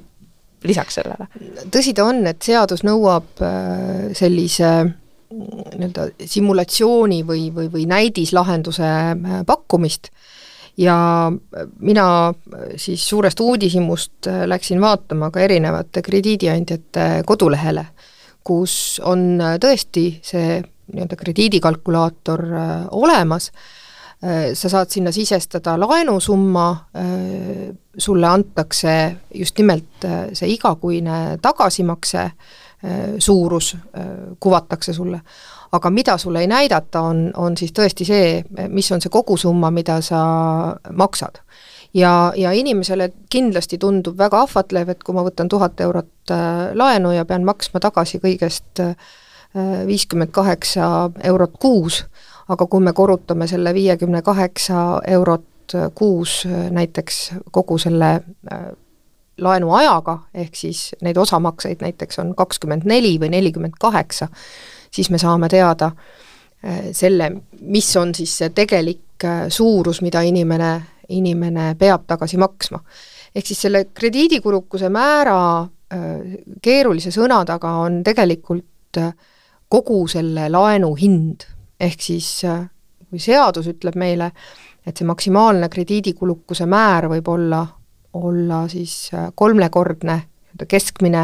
lisaks 0.63 0.99
sellele? 0.99 1.29
tõsi 1.71 1.93
ta 1.93 2.07
on, 2.09 2.25
et 2.27 2.41
seadus 2.41 2.83
nõuab 2.83 3.45
äh, 3.45 4.09
sellise 4.17 4.71
mm, 4.83 5.69
nii-öelda 5.77 6.09
simulatsiooni 6.25 7.21
või, 7.27 7.49
või, 7.53 7.69
või 7.71 7.85
näidislahenduse 7.89 8.89
äh, 8.89 9.41
pakkumist 9.45 10.09
ja 10.79 10.97
mina 11.79 12.07
äh, 12.29 12.69
siis 12.79 13.03
suurest 13.09 13.39
uudishimust 13.39 14.29
läksin 14.45 14.81
vaatama 14.81 15.31
ka 15.31 15.43
erinevate 15.43 16.01
krediidiandjate 16.01 17.09
kodulehele, 17.25 17.85
kus 18.43 19.01
on 19.03 19.41
tõesti 19.61 20.07
see 20.23 20.61
nii-öelda 20.89 21.19
krediidikalkulaator 21.19 22.45
olemas 22.97 23.51
Äh, 24.23 24.51
sa 24.53 24.67
saad 24.67 24.91
sinna 24.91 25.13
sisestada 25.15 25.77
laenusumma, 25.79 26.71
äh, 26.91 27.75
sulle 27.97 28.27
antakse 28.27 29.15
just 29.33 29.57
nimelt 29.57 30.03
äh, 30.03 30.25
see 30.33 30.49
igakuine 30.57 31.37
tagasimakse 31.41 32.31
suurus, 33.19 33.73
kuvatakse 34.39 34.93
sulle. 34.95 35.17
Aga 35.71 35.89
mida 35.89 36.17
sulle 36.17 36.41
ei 36.41 36.47
näidata, 36.47 37.01
on, 37.01 37.29
on 37.37 37.57
siis 37.57 37.73
tõesti 37.75 38.05
see, 38.07 38.43
mis 38.67 38.91
on 38.91 39.01
see 39.01 39.11
kogusumma, 39.13 39.71
mida 39.71 39.99
sa 40.01 40.21
maksad. 40.91 41.41
ja, 41.93 42.33
ja 42.35 42.51
inimesele 42.51 43.11
kindlasti 43.29 43.77
tundub 43.77 44.17
väga 44.17 44.43
ahvatlev, 44.45 44.89
et 44.89 45.03
kui 45.03 45.15
ma 45.15 45.23
võtan 45.25 45.49
tuhat 45.49 45.81
eurot 45.81 46.33
laenu 46.73 47.11
ja 47.11 47.25
pean 47.25 47.45
maksma 47.45 47.79
tagasi 47.79 48.19
kõigest 48.21 48.83
viiskümmend 49.85 50.31
kaheksa 50.31 51.09
eurot 51.23 51.57
kuus, 51.59 52.03
aga 52.49 52.65
kui 52.65 52.81
me 52.85 52.93
korrutame 52.93 53.47
selle 53.47 53.73
viiekümne 53.73 54.21
kaheksa 54.21 55.01
eurot 55.07 55.73
kuus 55.95 56.43
näiteks 56.69 57.31
kogu 57.51 57.77
selle 57.77 58.09
äh, 58.53 58.69
laenu 59.41 59.71
ajaga, 59.73 60.19
ehk 60.33 60.57
siis 60.57 60.89
neid 61.05 61.17
osamakseid 61.17 61.83
näiteks 61.83 62.19
on 62.19 62.33
kakskümmend 62.37 62.87
neli 62.89 63.15
või 63.21 63.31
nelikümmend 63.33 63.77
kaheksa, 63.79 64.29
siis 64.91 65.09
me 65.09 65.17
saame 65.21 65.49
teada 65.49 65.91
äh, 65.91 66.89
selle, 66.91 67.31
mis 67.61 67.89
on 67.97 68.13
siis 68.15 68.37
see 68.41 68.53
tegelik 68.55 69.25
äh, 69.25 69.47
suurus, 69.49 70.01
mida 70.01 70.21
inimene, 70.21 70.73
inimene 71.09 71.73
peab 71.79 72.07
tagasi 72.07 72.37
maksma. 72.37 72.81
ehk 73.35 73.45
siis 73.45 73.61
selle 73.67 73.85
krediidikulukuse 73.93 74.89
määra 74.89 75.67
keerulise 76.61 77.09
sõna 77.09 77.39
taga 77.49 77.71
on 77.81 78.03
tegelikult 78.05 78.97
kogu 79.69 80.03
selle 80.07 80.43
laenu 80.53 80.91
hind 80.97 81.47
ehk 81.81 82.01
siis 82.01 82.27
kui 83.09 83.21
seadus 83.21 83.67
ütleb 83.71 83.97
meile, 83.99 84.29
et 84.85 84.97
see 84.97 85.07
maksimaalne 85.07 85.69
krediidikulukuse 85.71 86.67
määr 86.69 87.09
võib 87.11 87.29
olla, 87.33 87.63
olla 88.13 88.63
siis 88.71 89.09
kolmekordne 89.35 90.17
nii-öelda 90.19 90.67
keskmine, 90.69 91.23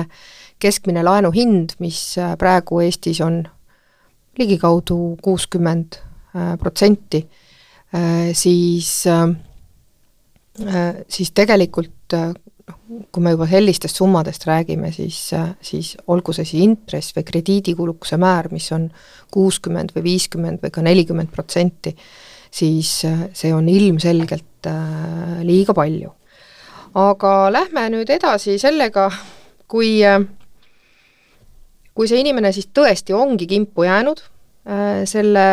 keskmine 0.61 1.03
laenu 1.05 1.31
hind, 1.33 1.77
mis 1.79 2.17
praegu 2.39 2.81
Eestis 2.85 3.21
on 3.25 3.43
ligikaudu 4.37 4.97
kuuskümmend 5.23 5.99
protsenti, 6.59 7.21
siis, 8.35 8.89
siis 11.07 11.31
tegelikult 11.31 12.15
kui 13.11 13.23
me 13.23 13.33
juba 13.33 13.47
sellistest 13.49 13.99
summadest 13.99 14.45
räägime, 14.47 14.91
siis, 14.95 15.19
siis 15.63 15.93
olgu 16.11 16.33
see 16.35 16.47
siis 16.47 16.63
intress 16.63 17.15
või 17.15 17.25
krediidikulukuse 17.27 18.17
määr, 18.21 18.49
mis 18.53 18.67
on 18.75 18.89
kuuskümmend 19.33 19.93
või 19.95 20.05
viiskümmend 20.11 20.63
või 20.63 20.73
ka 20.73 20.83
nelikümmend 20.85 21.31
protsenti, 21.33 21.95
siis 22.51 22.91
see 23.03 23.53
on 23.53 23.67
ilmselgelt 23.71 24.69
äh, 24.71 25.41
liiga 25.43 25.75
palju. 25.75 26.13
aga 26.95 27.31
lähme 27.51 27.89
nüüd 27.91 28.09
edasi 28.09 28.57
sellega, 28.59 29.09
kui, 29.67 29.99
kui 31.95 32.07
see 32.11 32.19
inimene 32.19 32.51
siis 32.51 32.67
tõesti 32.75 33.15
ongi 33.15 33.47
kimpu 33.47 33.87
jäänud 33.87 34.19
äh, 34.21 35.03
selle, 35.09 35.45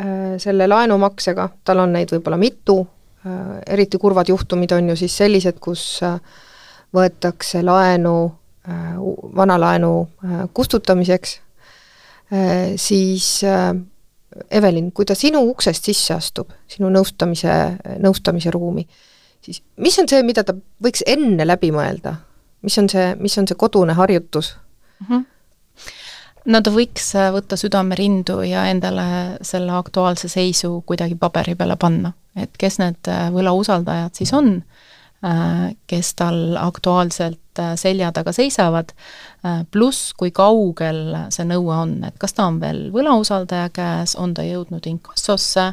äh, 0.00 0.36
selle 0.38 0.68
laenumaksega, 0.70 1.48
tal 1.64 1.84
on 1.84 1.98
neid 1.98 2.14
võib-olla 2.14 2.40
mitu, 2.40 2.84
eriti 3.66 3.98
kurvad 4.00 4.28
juhtumid 4.30 4.70
on 4.72 4.86
ju 4.88 4.94
siis 4.96 5.16
sellised, 5.18 5.58
kus 5.60 5.82
äh, 6.06 6.20
võetakse 6.94 7.62
laenu, 7.64 8.14
äh, 8.68 8.96
vana 9.36 9.58
laenu 9.60 9.92
äh, 10.24 10.46
kustutamiseks, 10.54 11.40
äh, 12.32 12.74
siis 12.76 13.44
Evelin, 14.50 14.92
kui 14.92 15.06
ta 15.08 15.16
sinu 15.18 15.40
uksest 15.50 15.88
sisse 15.88 16.14
astub, 16.14 16.52
sinu 16.70 16.90
nõustamise, 16.92 17.54
nõustamise 18.04 18.52
ruumi, 18.54 18.84
siis 19.42 19.62
mis 19.82 19.96
on 19.98 20.08
see, 20.08 20.22
mida 20.22 20.44
ta 20.46 20.54
võiks 20.84 21.02
enne 21.06 21.46
läbi 21.46 21.72
mõelda? 21.74 22.18
mis 22.62 22.74
on 22.80 22.88
see, 22.90 23.12
mis 23.22 23.36
on 23.38 23.46
see 23.46 23.54
kodune 23.54 23.94
harjutus 23.94 24.56
mm? 25.00 25.06
-hmm 25.06 25.26
no 26.46 26.60
ta 26.62 26.70
võiks 26.74 27.12
võtta 27.34 27.56
südame 27.60 27.98
rindu 27.98 28.40
ja 28.46 28.66
endale 28.70 29.38
selle 29.42 29.72
aktuaalse 29.78 30.28
seisu 30.28 30.82
kuidagi 30.86 31.18
paberi 31.18 31.54
peale 31.58 31.76
panna, 31.76 32.12
et 32.36 32.54
kes 32.58 32.78
need 32.78 33.10
võlausaldajad 33.34 34.14
siis 34.22 34.32
on 34.36 34.60
Äh, 35.24 35.76
kes 35.86 36.14
tal 36.14 36.56
aktuaalselt 36.56 37.58
äh, 37.58 37.72
selja 37.74 38.12
taga 38.14 38.30
seisavad, 38.32 38.92
äh, 39.42 39.64
pluss 39.70 40.12
kui 40.14 40.30
kaugel 40.30 41.00
see 41.34 41.42
nõue 41.42 41.74
on, 41.74 41.96
et 42.06 42.14
kas 42.22 42.36
ta 42.36 42.44
on 42.46 42.60
veel 42.62 42.84
võlausaldaja 42.94 43.72
käes, 43.74 44.14
on 44.14 44.36
ta 44.36 44.44
jõudnud 44.46 44.86
inkassosse, 44.86 45.64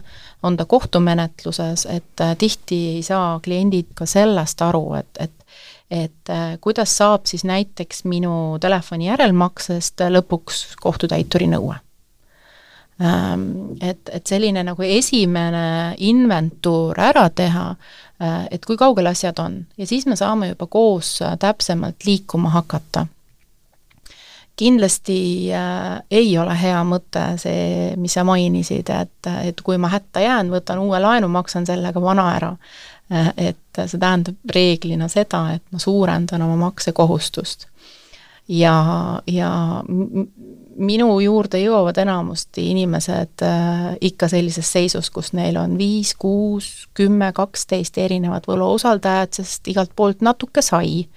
on 0.41 0.57
ta 0.57 0.65
kohtumenetluses, 0.65 1.85
et 1.93 2.25
tihti 2.41 2.79
ei 2.95 3.03
saa 3.05 3.37
kliendid 3.45 3.93
ka 3.93 4.09
sellest 4.09 4.65
aru, 4.65 4.81
et, 4.97 5.11
et 5.21 5.34
et 5.91 6.31
kuidas 6.61 6.97
saab 6.97 7.27
siis 7.29 7.43
näiteks 7.45 8.05
minu 8.09 8.57
telefoni 8.61 9.05
järelmaksest 9.05 10.01
lõpuks 10.09 10.63
kohtutäituri 10.81 11.45
nõue 11.51 11.75
ähm, 13.01 13.75
et, 13.81 14.01
et 14.09 14.25
selline 14.25 14.63
nagu 14.65 14.81
esimene 14.81 15.93
inventuur 16.09 16.97
ära 16.99 17.27
teha, 17.29 17.67
Äh, 18.21 18.45
et 18.51 18.63
kui 18.63 18.77
kaugel 18.79 19.09
asjad 19.09 19.39
on 19.43 19.57
ja 19.75 19.85
siis 19.87 20.05
me 20.07 20.15
saame 20.15 20.47
juba 20.53 20.69
koos 20.71 21.17
äh, 21.21 21.33
täpsemalt 21.39 22.05
liikuma 22.07 22.49
hakata. 22.53 23.07
kindlasti 24.55 25.51
äh, 25.51 25.99
ei 26.11 26.37
ole 26.39 26.55
hea 26.61 26.79
mõte 26.87 27.25
see, 27.37 27.91
mis 27.99 28.15
sa 28.15 28.23
mainisid, 28.23 28.87
et, 28.87 29.31
et 29.43 29.59
kui 29.61 29.75
ma 29.77 29.91
hätta 29.91 30.23
jään, 30.23 30.47
võtan 30.53 30.79
uue 30.79 30.99
laenu, 30.99 31.27
maksan 31.27 31.67
sellega 31.67 32.01
vana 32.01 32.29
ära. 32.37 32.53
Et 33.09 33.77
see 33.77 33.99
tähendab 34.01 34.53
reeglina 34.55 35.05
seda, 35.11 35.43
et 35.53 35.63
ma 35.71 35.79
suurendan 35.79 36.41
oma 36.41 36.55
maksekohustust 36.63 37.67
ja, 38.47 39.21
ja 39.27 39.49
minu 40.75 41.07
juurde 41.23 41.59
jõuavad 41.61 41.97
enamasti 42.01 42.69
inimesed 42.73 43.43
äh, 43.45 43.87
ikka 44.09 44.29
sellises 44.31 44.69
seisus, 44.71 45.09
kus 45.13 45.33
neil 45.37 45.57
on 45.59 45.77
viis, 45.79 46.13
kuus, 46.19 46.87
kümme, 46.97 47.31
kaksteist 47.35 47.97
erinevat 48.01 48.47
võlausaldajat, 48.49 49.41
sest 49.41 49.71
igalt 49.71 49.95
poolt 49.95 50.21
natuke 50.25 50.61
sai. 50.65 51.07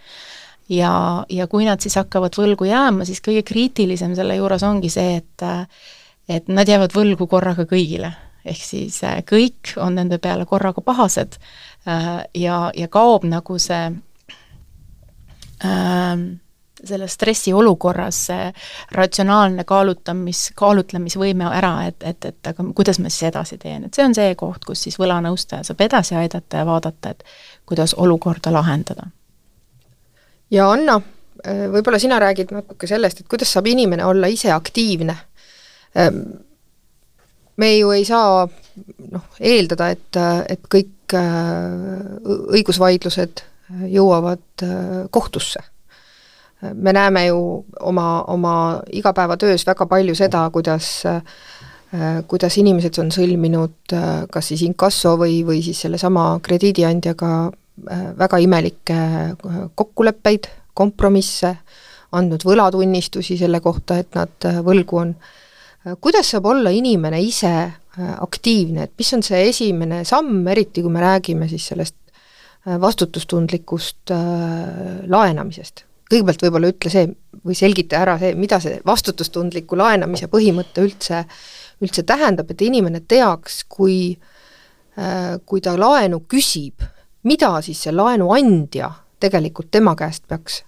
ja, 0.69 1.25
ja 1.29 1.47
kui 1.47 1.65
nad 1.65 1.81
siis 1.81 1.97
hakkavad 1.97 2.37
võlgu 2.39 2.69
jääma, 2.69 3.05
siis 3.09 3.21
kõige 3.25 3.43
kriitilisem 3.43 4.15
selle 4.17 4.37
juures 4.37 4.63
ongi 4.63 4.91
see, 4.93 5.19
et 5.23 5.47
äh, 5.47 5.67
et 6.29 6.49
nad 6.53 6.69
jäävad 6.69 6.93
võlgu 6.93 7.27
korraga 7.27 7.65
kõigile. 7.65 8.13
ehk 8.45 8.63
siis 8.65 9.03
äh, 9.05 9.23
kõik 9.27 9.75
on 9.77 9.97
nende 9.99 10.19
peale 10.19 10.47
korraga 10.47 10.81
pahased 10.81 11.37
äh, 11.37 11.49
ja, 12.35 12.59
ja 12.77 12.89
kaob 12.93 13.25
nagu 13.25 13.59
see 13.63 13.85
äh, 15.65 16.27
selles 16.85 17.15
stressiolukorras 17.15 18.19
see 18.27 18.53
ratsionaalne 18.95 19.65
kaalutamis, 19.65 20.49
kaalutlemisvõime 20.59 21.49
ära, 21.51 21.73
et, 21.89 22.03
et, 22.07 22.25
et 22.25 22.51
aga 22.53 22.65
kuidas 22.77 23.01
ma 23.03 23.11
siis 23.11 23.29
edasi 23.31 23.59
teen, 23.59 23.87
et 23.89 23.95
see 23.95 24.07
on 24.07 24.15
see 24.17 24.35
koht, 24.39 24.65
kus 24.69 24.85
siis 24.87 24.99
võlanõustaja 25.01 25.67
saab 25.67 25.83
edasi 25.89 26.17
aidata 26.19 26.63
ja 26.63 26.67
vaadata, 26.69 27.15
et 27.15 27.25
kuidas 27.67 27.95
olukorda 27.99 28.53
lahendada. 28.55 29.09
ja 30.51 30.71
Anna, 30.71 31.01
võib-olla 31.73 31.99
sina 31.99 32.19
räägid 32.23 32.53
natuke 32.55 32.87
sellest, 32.87 33.21
et 33.21 33.31
kuidas 33.31 33.53
saab 33.53 33.67
inimene 33.67 34.05
olla 34.05 34.31
ise 34.31 34.53
aktiivne? 34.53 35.17
Ehm, 35.99 36.23
me 37.57 37.73
ju 37.77 37.91
ei 37.91 38.05
saa 38.05 38.47
noh, 39.11 39.27
eeldada, 39.41 39.91
et, 39.91 40.21
et 40.49 40.71
kõik 40.71 40.95
äh, 41.17 42.19
õigusvaidlused 42.59 43.45
jõuavad 43.93 44.65
äh, 44.65 45.09
kohtusse 45.11 45.65
me 46.75 46.93
näeme 46.93 47.27
ju 47.29 47.65
oma, 47.87 48.25
oma 48.27 48.53
igapäevatöös 48.91 49.63
väga 49.67 49.87
palju 49.87 50.15
seda, 50.19 50.51
kuidas 50.51 51.07
kuidas 52.27 52.57
inimesed 52.59 52.99
on 53.01 53.13
sõlminud 53.15 53.95
kas 54.31 54.49
siis 54.51 54.65
inkasso 54.67 55.15
või, 55.17 55.39
või 55.47 55.63
siis 55.65 55.79
sellesama 55.87 56.25
krediidiandjaga 56.43 57.31
väga 58.19 58.39
imelikke 58.43 58.99
kokkuleppeid, 59.75 60.49
kompromisse, 60.75 61.55
andnud 62.13 62.45
võlatunnistusi 62.45 63.39
selle 63.39 63.61
kohta, 63.61 63.99
et 64.03 64.15
nad 64.19 64.49
võlgu 64.65 65.01
on. 65.01 65.15
Kuidas 66.01 66.31
saab 66.35 66.47
olla 66.51 66.71
inimene 66.75 67.21
ise 67.23 67.53
aktiivne, 67.99 68.87
et 68.87 68.93
mis 68.99 69.13
on 69.17 69.25
see 69.27 69.49
esimene 69.49 70.05
samm, 70.07 70.47
eriti 70.53 70.83
kui 70.85 70.93
me 70.93 71.03
räägime 71.03 71.49
siis 71.51 71.67
sellest 71.73 71.97
vastutustundlikust 72.81 74.13
laenamisest? 75.09 75.85
kõigepealt 76.09 76.41
võib-olla 76.41 76.71
ütle 76.73 76.91
see 76.93 77.09
või 77.45 77.57
selgita 77.59 77.99
ära 78.01 78.15
see, 78.21 78.33
mida 78.33 78.57
see 78.65 78.79
vastutustundliku 78.87 79.77
laenamise 79.77 80.31
põhimõte 80.33 80.81
üldse, 80.81 81.21
üldse 81.85 82.05
tähendab, 82.09 82.49
et 82.49 82.65
inimene 82.65 83.03
teaks, 83.05 83.61
kui 83.69 84.17
kui 85.47 85.61
ta 85.63 85.77
laenu 85.79 86.25
küsib, 86.27 86.83
mida 87.29 87.53
siis 87.63 87.85
see 87.85 87.93
laenuandja 87.95 88.89
tegelikult 89.23 89.71
tema 89.71 89.95
käest 89.99 90.25
peaks 90.27 90.63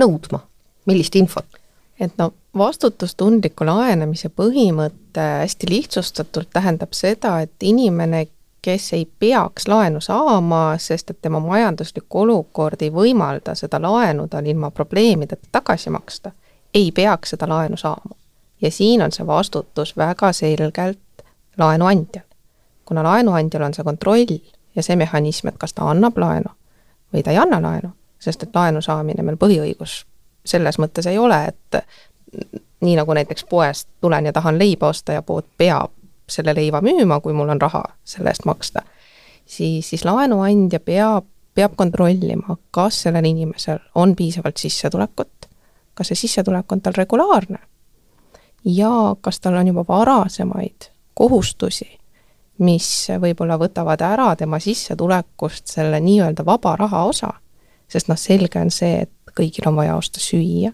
nõudma, 0.00 0.40
millist 0.88 1.18
infot? 1.20 1.57
Et 2.00 2.12
no 2.18 2.32
vastutustundliku 2.58 3.66
laenamise 3.66 4.28
põhimõte 4.28 5.20
hästi 5.40 5.70
lihtsustatult 5.70 6.50
tähendab 6.52 6.92
seda, 6.92 7.40
et 7.40 7.62
inimene, 7.62 8.26
kes 8.62 8.92
ei 8.92 9.04
peaks 9.18 9.68
laenu 9.68 10.00
saama, 10.00 10.78
sest 10.78 11.10
et 11.10 11.20
tema 11.22 11.40
majanduslik 11.40 12.14
olukord 12.14 12.82
ei 12.82 12.90
võimalda 12.92 13.54
seda 13.54 13.80
laenu 13.82 14.28
tal 14.28 14.46
ilma 14.46 14.70
probleemideta 14.70 15.48
tagasi 15.52 15.90
maksta, 15.90 16.32
ei 16.74 16.92
peaks 16.92 17.34
seda 17.34 17.48
laenu 17.48 17.76
saama. 17.76 18.14
ja 18.62 18.70
siin 18.70 19.02
on 19.02 19.12
see 19.12 19.26
vastutus 19.26 19.96
väga 19.96 20.32
selgelt 20.32 21.22
laenuandjal. 21.58 22.24
kuna 22.84 23.02
laenuandjal 23.02 23.62
on 23.62 23.74
see 23.74 23.84
kontroll 23.84 24.38
ja 24.74 24.82
see 24.82 24.96
mehhanism, 24.96 25.48
et 25.48 25.58
kas 25.58 25.72
ta 25.72 25.90
annab 25.90 26.18
laenu 26.18 26.50
või 27.14 27.22
ta 27.22 27.30
ei 27.30 27.38
anna 27.38 27.62
laenu, 27.62 27.90
sest 28.18 28.42
et 28.42 28.54
laenu 28.54 28.82
saamine 28.82 29.22
meil 29.22 29.36
põhiõigus 29.36 30.07
selles 30.48 30.78
mõttes 30.78 31.06
ei 31.10 31.18
ole, 31.18 31.38
et 31.48 31.82
nii 32.80 32.96
nagu 32.98 33.14
näiteks 33.14 33.46
poest 33.50 33.88
tulen 34.00 34.28
ja 34.28 34.32
tahan 34.32 34.58
leiba 34.58 34.92
osta 34.92 35.16
ja 35.16 35.22
pood 35.22 35.46
peab 35.58 35.92
selle 36.28 36.54
leiva 36.54 36.80
müüma, 36.84 37.20
kui 37.20 37.32
mul 37.32 37.48
on 37.48 37.60
raha 37.60 37.82
selle 38.04 38.30
eest 38.30 38.44
maksta, 38.44 38.82
siis, 39.46 39.88
siis 39.88 40.04
laenuandja 40.04 40.80
peab, 40.80 41.24
peab 41.54 41.76
kontrollima, 41.76 42.58
kas 42.70 43.02
sellel 43.06 43.24
inimesel 43.24 43.80
on 43.94 44.14
piisavalt 44.16 44.60
sissetulekut, 44.60 45.48
kas 45.94 46.12
see 46.12 46.26
sissetulek 46.26 46.72
on 46.72 46.84
tal 46.84 46.96
regulaarne 46.96 47.58
ja 48.64 49.16
kas 49.20 49.40
tal 49.40 49.54
on 49.54 49.66
juba 49.66 49.84
varasemaid 49.88 50.90
kohustusi, 51.14 51.98
mis 52.58 53.08
võib-olla 53.20 53.58
võtavad 53.58 54.02
ära 54.02 54.32
tema 54.36 54.58
sissetulekust 54.62 55.66
selle 55.66 56.00
nii-öelda 56.00 56.44
vaba 56.46 56.76
raha 56.76 57.04
osa. 57.04 57.32
Sest 57.88 58.08
noh, 58.08 58.18
selge 58.18 58.60
on 58.60 58.70
see, 58.70 59.06
et 59.06 59.34
kõigil 59.38 59.68
on 59.68 59.76
vaja 59.76 59.96
osta 59.96 60.20
süüa, 60.20 60.72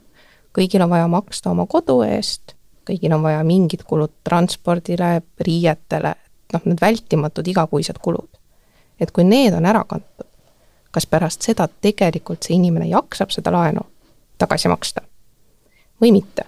kõigil 0.54 0.82
on 0.82 0.90
vaja 0.90 1.08
maksta 1.10 1.50
oma 1.50 1.66
kodu 1.70 2.00
eest 2.06 2.54
kõigil 2.88 3.12
on 3.14 3.22
vaja 3.22 3.42
mingid 3.44 3.84
kulud 3.88 4.12
transpordile, 4.24 5.22
riietele, 5.40 6.14
noh, 6.52 6.66
need 6.68 6.80
vältimatud 6.80 7.48
igakuised 7.48 8.00
kulud. 8.02 8.28
et 9.00 9.10
kui 9.10 9.24
need 9.24 9.54
on 9.54 9.66
ära 9.66 9.82
kantud, 9.84 10.26
kas 10.94 11.06
pärast 11.06 11.42
seda 11.42 11.66
tegelikult 11.68 12.42
see 12.42 12.54
inimene 12.54 12.86
jaksab 12.86 13.32
seda 13.34 13.50
laenu 13.50 13.82
tagasi 14.38 14.68
maksta 14.68 15.02
või 16.00 16.12
mitte? 16.12 16.44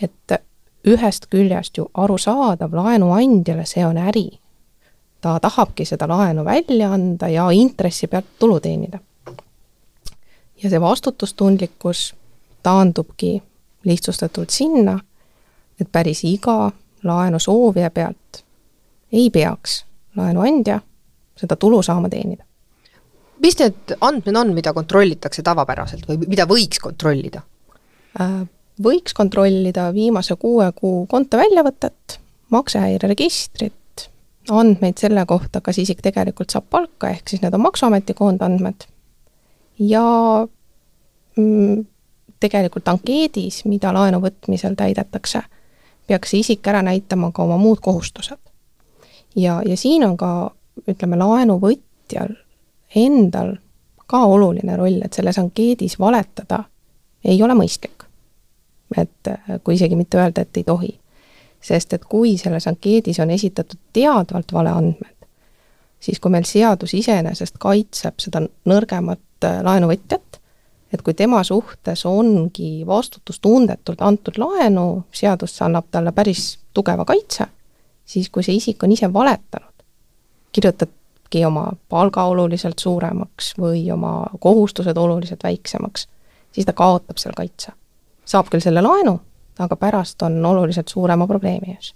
et 0.00 0.38
ühest 0.86 1.26
küljest 1.26 1.76
ju 1.76 1.90
arusaadav, 1.94 2.72
laenuandjale 2.72 3.66
see 3.66 3.84
on 3.86 3.98
äri. 3.98 4.40
ta 5.20 5.38
tahabki 5.40 5.84
seda 5.84 6.08
laenu 6.08 6.44
välja 6.44 6.92
anda 6.92 7.28
ja 7.28 7.50
intressi 7.50 8.06
pealt 8.06 8.38
tulu 8.38 8.60
teenida. 8.60 8.98
Ja 10.62 10.70
see 10.70 10.80
vastutustundlikkus 10.80 12.14
taandubki 12.62 13.42
lihtsustatult 13.84 14.50
sinna, 14.50 14.98
et 15.80 15.88
päris 15.92 16.24
iga 16.28 16.70
laenu 17.04 17.38
soovija 17.38 17.90
pealt 17.90 18.44
ei 19.12 19.30
peaks 19.30 19.84
laenuandja 20.16 20.80
seda 21.36 21.56
tulu 21.56 21.82
saama 21.82 22.08
teenida. 22.08 22.44
mis 23.42 23.56
need 23.58 23.96
andmed 24.00 24.36
on, 24.36 24.54
mida 24.54 24.72
kontrollitakse 24.76 25.42
tavapäraselt 25.42 26.08
või 26.08 26.18
mida 26.28 26.44
võiks 26.44 26.80
kontrollida? 26.82 27.40
Äh, 28.20 28.42
võiks 28.82 29.14
kontrollida 29.16 29.88
viimase 29.94 30.36
kuue 30.36 30.72
kuu 30.76 31.06
kontoväljavõtet, 31.06 32.18
maksehäireregistrit, 32.50 34.10
andmeid 34.50 35.00
selle 35.00 35.24
kohta, 35.26 35.60
kas 35.60 35.78
isik 35.78 36.02
tegelikult 36.04 36.52
saab 36.52 36.68
palka, 36.70 37.08
ehk 37.08 37.28
siis 37.32 37.42
need 37.42 37.54
on 37.56 37.64
Maksuameti 37.64 38.14
koondandmed, 38.18 38.84
ja 39.80 40.04
mm, 41.36 41.86
tegelikult 42.40 42.88
ankeedis, 42.88 43.64
mida 43.64 43.92
laenu 43.94 44.20
võtmisel 44.20 44.76
täidetakse 44.76 45.42
peaks 46.10 46.32
see 46.32 46.42
isik 46.42 46.66
ära 46.66 46.82
näitama 46.82 47.30
ka 47.30 47.44
oma 47.46 47.56
muud 47.56 47.78
kohustused. 47.82 48.38
ja, 49.36 49.62
ja 49.66 49.76
siin 49.76 50.04
on 50.04 50.16
ka, 50.16 50.50
ütleme, 50.88 51.16
laenuvõtjal 51.16 52.34
endal 52.94 53.56
ka 54.10 54.24
oluline 54.26 54.76
roll, 54.76 54.98
et 55.04 55.14
selles 55.14 55.38
ankeedis 55.38 55.98
valetada 56.02 56.64
ei 57.24 57.42
ole 57.42 57.54
mõistlik. 57.54 58.08
et 58.96 59.28
äh, 59.28 59.60
kui 59.64 59.74
isegi 59.74 59.96
mitte 59.96 60.18
öelda, 60.18 60.42
et 60.42 60.56
ei 60.56 60.64
tohi. 60.64 60.98
sest 61.60 61.92
et 61.92 62.04
kui 62.04 62.36
selles 62.38 62.66
ankeedis 62.66 63.20
on 63.20 63.30
esitatud 63.30 63.78
teadvalt 63.92 64.52
valeandmed, 64.52 65.26
siis 66.00 66.20
kui 66.20 66.30
meil 66.30 66.44
seadus 66.44 66.94
iseenesest 66.94 67.58
kaitseb 67.58 68.18
seda 68.18 68.42
nõrgemat 68.66 69.20
laenuvõtjat, 69.42 70.40
et 70.92 71.02
kui 71.02 71.14
tema 71.14 71.42
suhtes 71.44 72.04
ongi 72.06 72.86
vastutustundetult 72.86 74.02
antud 74.02 74.38
laenu, 74.38 75.04
seadus 75.12 75.54
annab 75.62 75.90
talle 75.90 76.12
päris 76.12 76.58
tugeva 76.74 77.04
kaitse, 77.04 77.46
siis 78.04 78.30
kui 78.30 78.42
see 78.42 78.58
isik 78.58 78.82
on 78.82 78.92
ise 78.92 79.12
valetanud, 79.12 79.84
kirjutabki 80.52 81.44
oma 81.46 81.68
palga 81.88 82.24
oluliselt 82.32 82.78
suuremaks 82.78 83.54
või 83.58 83.84
oma 83.92 84.24
kohustused 84.40 84.96
oluliselt 84.96 85.44
väiksemaks, 85.46 86.08
siis 86.52 86.66
ta 86.66 86.72
kaotab 86.72 87.22
seal 87.22 87.36
kaitse. 87.36 87.72
saab 88.24 88.50
küll 88.50 88.62
selle 88.62 88.82
laenu, 88.82 89.20
aga 89.58 89.76
pärast 89.76 90.22
on 90.22 90.44
oluliselt 90.46 90.88
suurema 90.88 91.26
probleemi 91.26 91.76
ees 91.76 91.94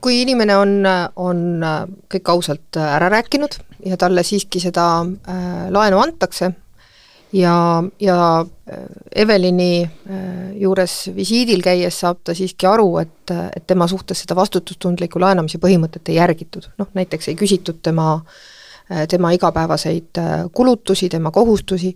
kui 0.00 0.22
inimene 0.22 0.56
on, 0.56 0.72
on 1.16 1.42
kõik 2.12 2.30
ausalt 2.32 2.78
ära 2.78 3.10
rääkinud 3.12 3.58
ja 3.86 3.96
talle 4.00 4.22
siiski 4.26 4.60
seda 4.62 4.88
äh, 5.02 5.68
laenu 5.74 6.00
antakse, 6.02 6.52
ja, 7.32 7.84
ja 8.00 8.40
äh, 8.70 8.76
Evelini 9.14 9.82
äh, 9.82 10.60
juures 10.60 11.10
visiidil 11.16 11.62
käies 11.64 12.00
saab 12.00 12.22
ta 12.24 12.34
siiski 12.36 12.68
aru, 12.68 12.88
et, 13.02 13.32
et 13.56 13.66
tema 13.66 13.88
suhtes 13.88 14.22
seda 14.24 14.36
vastutustundliku 14.38 15.20
laenamise 15.20 15.60
põhimõtet 15.62 16.08
ei 16.08 16.18
järgitud, 16.18 16.70
noh 16.80 16.92
näiteks 16.96 17.30
ei 17.32 17.38
küsitud 17.38 17.82
tema, 17.84 18.14
äh, 18.90 19.06
tema 19.10 19.32
igapäevaseid 19.36 20.22
kulutusi, 20.52 21.08
tema 21.12 21.32
kohustusi, 21.34 21.94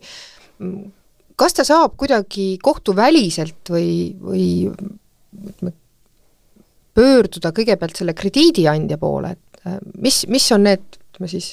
kas 1.37 1.57
ta 1.57 1.65
saab 1.67 1.97
kuidagi 2.01 2.57
kohtuväliselt 2.63 3.73
või, 3.73 4.13
või 4.21 4.47
ütleme, 4.69 5.77
pöörduda 6.95 7.53
kõigepealt 7.57 7.99
selle 7.99 8.15
krediidiandja 8.17 8.99
poole, 9.01 9.35
et 9.37 9.83
mis, 10.03 10.25
mis 10.29 10.47
on 10.55 10.67
need, 10.67 10.85
ütleme 11.13 11.31
siis, 11.31 11.51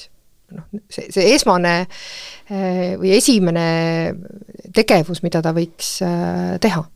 noh, 0.54 0.66
see, 0.92 1.10
see 1.14 1.34
esmane 1.34 1.74
eh, 1.82 2.96
või 3.00 3.14
esimene 3.16 3.66
tegevus, 4.74 5.22
mida 5.26 5.42
ta 5.44 5.54
võiks 5.56 5.98
eh, 6.06 6.56
teha? 6.62 6.86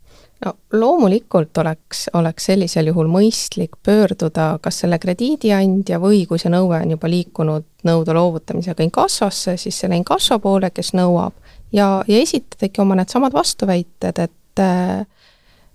no 0.44 0.52
loomulikult 0.74 1.56
oleks, 1.62 2.08
oleks 2.18 2.48
sellisel 2.50 2.90
juhul 2.90 3.08
mõistlik 3.08 3.78
pöörduda 3.86 4.58
kas 4.62 4.82
selle 4.82 4.98
krediidiandja 5.00 6.00
või 6.02 6.24
kui 6.28 6.42
see 6.42 6.52
nõue 6.52 6.80
on 6.82 6.94
juba 6.96 7.08
liikunud 7.08 7.68
nõude 7.86 8.16
loovutamisega 8.16 8.84
inkassosse, 8.84 9.56
siis 9.60 9.78
selle 9.78 9.96
inkasso 10.00 10.40
poole, 10.42 10.72
kes 10.74 10.92
nõuab, 10.98 11.36
ja, 11.72 11.88
ja 12.08 12.20
esitadagi 12.20 12.82
oma 12.82 12.98
needsamad 12.98 13.36
vastuväited, 13.36 14.20
et 14.24 14.32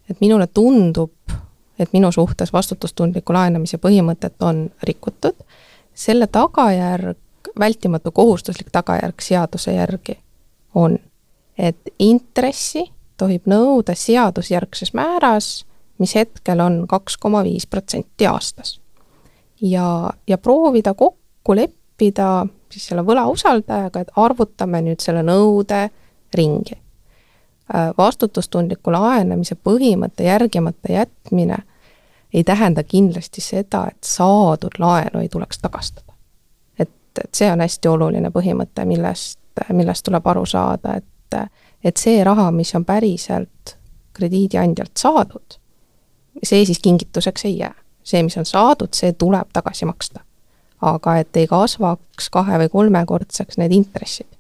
et 0.10 0.22
minule 0.24 0.48
tundub, 0.48 1.12
et 1.80 1.94
minu 1.94 2.12
suhtes 2.12 2.54
vastutustundliku 2.54 3.34
laenamise 3.34 3.78
põhimõtet 3.78 4.36
on 4.44 4.68
rikutud, 4.84 5.36
selle 5.94 6.28
tagajärg 6.28 7.18
vältimatu 7.60 8.12
kohustuslik 8.12 8.70
tagajärg 8.72 9.22
seaduse 9.22 9.74
järgi 9.74 10.18
on, 10.76 10.98
et 11.58 11.80
intressi 12.00 12.86
tohib 13.18 13.48
nõuda 13.50 13.96
seadusjärgses 13.96 14.94
määras, 14.94 15.66
mis 16.00 16.16
hetkel 16.16 16.60
on 16.64 16.86
kaks 16.88 17.18
koma 17.18 17.44
viis 17.44 17.68
protsenti 17.68 18.28
aastas. 18.28 18.80
ja, 19.62 20.10
ja 20.28 20.38
proovida 20.38 20.94
kokku 20.94 21.56
leppida 21.56 22.48
siis 22.72 22.88
selle 22.88 23.04
võlausaldajaga, 23.06 24.00
et 24.00 24.12
arvutame 24.16 24.82
nüüd 24.86 25.02
selle 25.04 25.24
nõude 25.26 25.90
ringi. 26.36 26.78
Äh, 27.76 27.90
vastutustundliku 27.98 28.92
laenamise 28.92 29.56
põhimõtte 29.56 30.24
järgimata 30.24 30.92
jätmine 30.92 31.58
ei 32.34 32.44
tähenda 32.44 32.84
kindlasti 32.84 33.42
seda, 33.42 33.88
et 33.92 34.04
saadud 34.04 34.78
laenu 34.80 35.20
ei 35.20 35.30
tuleks 35.30 35.60
tagastada. 35.60 36.14
et, 36.80 36.90
et 37.24 37.34
see 37.34 37.52
on 37.52 37.60
hästi 37.60 37.88
oluline 37.88 38.30
põhimõte, 38.30 38.86
millest, 38.86 39.40
millest 39.74 40.06
tuleb 40.06 40.28
aru 40.28 40.46
saada, 40.46 40.96
et, 40.96 41.40
et 41.84 41.98
see 41.98 42.24
raha, 42.24 42.52
mis 42.52 42.76
on 42.76 42.86
päriselt 42.86 43.76
krediidiandjalt 44.14 44.98
saadud, 44.98 45.60
see 46.44 46.66
siis 46.66 46.80
kingituseks 46.80 47.46
ei 47.46 47.58
jää. 47.58 47.76
see, 48.04 48.24
mis 48.24 48.38
on 48.38 48.46
saadud, 48.46 48.94
see 48.94 49.14
tuleb 49.14 49.50
tagasi 49.54 49.86
maksta. 49.86 50.20
aga 50.82 51.18
et 51.18 51.38
ei 51.38 51.48
kasvaks 51.48 52.30
kahe- 52.32 52.60
või 52.60 52.70
kolmekordseks 52.70 53.58
need 53.58 53.72
intressid 53.72 54.38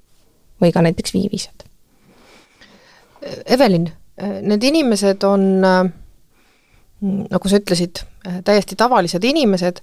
või 0.62 0.72
ka 0.72 0.82
näiteks 0.82 1.14
viivised. 1.14 1.69
Evelin, 3.46 3.90
need 4.20 4.64
inimesed 4.64 5.24
on, 5.28 5.44
nagu 7.02 7.52
sa 7.52 7.60
ütlesid, 7.60 8.02
täiesti 8.48 8.78
tavalised 8.80 9.24
inimesed, 9.28 9.82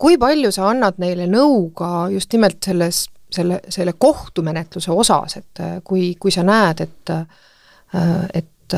kui 0.00 0.16
palju 0.20 0.52
sa 0.54 0.70
annad 0.70 1.00
neile 1.02 1.26
nõu 1.28 1.68
ka 1.76 2.08
just 2.12 2.32
nimelt 2.32 2.60
selles, 2.64 3.02
selle, 3.32 3.60
selle 3.68 3.94
kohtumenetluse 4.00 4.92
osas, 4.92 5.38
et 5.40 5.62
kui, 5.84 6.14
kui 6.20 6.32
sa 6.32 6.44
näed, 6.46 6.84
et 6.84 7.14
et 8.38 8.76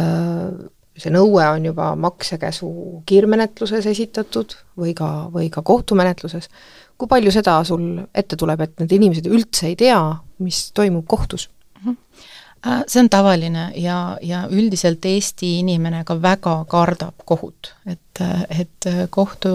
see 1.00 1.12
nõue 1.12 1.44
on 1.46 1.64
juba 1.70 1.92
maksekäsu 1.98 2.70
kiirmenetluses 3.08 3.86
esitatud 3.90 4.54
või 4.78 4.92
ka, 4.96 5.08
või 5.32 5.48
ka 5.52 5.62
kohtumenetluses, 5.66 6.50
kui 6.98 7.10
palju 7.10 7.32
seda 7.34 7.56
sul 7.66 8.02
ette 8.14 8.38
tuleb, 8.38 8.60
et 8.64 8.82
need 8.82 8.94
inimesed 8.98 9.30
üldse 9.30 9.70
ei 9.70 9.78
tea, 9.80 10.00
mis 10.44 10.68
toimub 10.76 11.06
kohtus? 11.10 11.48
Mhm. 11.80 11.96
Äh, 11.96 12.39
see 12.60 13.00
on 13.00 13.08
tavaline 13.08 13.70
ja, 13.80 14.18
ja 14.22 14.42
üldiselt 14.52 15.04
Eesti 15.08 15.58
inimene 15.62 16.02
ka 16.04 16.18
väga 16.22 16.58
kardab 16.68 17.22
kohut, 17.24 17.74
et, 17.86 18.20
et 18.50 18.90
kohtu 19.10 19.54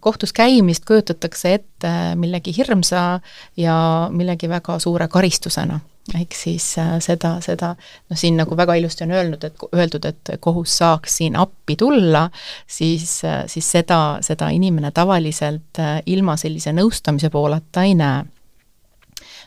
kohtus 0.00 0.30
käimist 0.32 0.84
kujutatakse 0.86 1.54
ette 1.54 1.90
millegi 2.14 2.52
hirmsa 2.56 3.20
ja 3.58 3.76
millegi 4.14 4.48
väga 4.48 4.78
suure 4.78 5.08
karistusena. 5.10 5.80
Ehk 6.14 6.34
siis 6.38 6.76
äh, 6.78 6.92
seda, 7.02 7.32
seda 7.42 7.72
noh, 7.74 8.18
siin 8.18 8.36
nagu 8.38 8.54
väga 8.56 8.76
ilusti 8.78 9.02
on 9.04 9.14
öelnud, 9.16 9.42
et 9.42 9.64
öeldud, 9.74 10.04
et 10.06 10.30
kohus 10.40 10.76
saaks 10.78 11.16
siin 11.18 11.34
appi 11.36 11.74
tulla, 11.76 12.28
siis, 12.66 13.18
äh, 13.26 13.42
siis 13.50 13.66
seda, 13.74 14.20
seda 14.22 14.52
inimene 14.54 14.92
tavaliselt 14.94 15.80
äh, 15.82 15.98
ilma 16.06 16.36
sellise 16.38 16.70
nõustamise 16.76 17.30
pooleta 17.34 17.82
ei 17.82 17.96
näe 17.98 18.22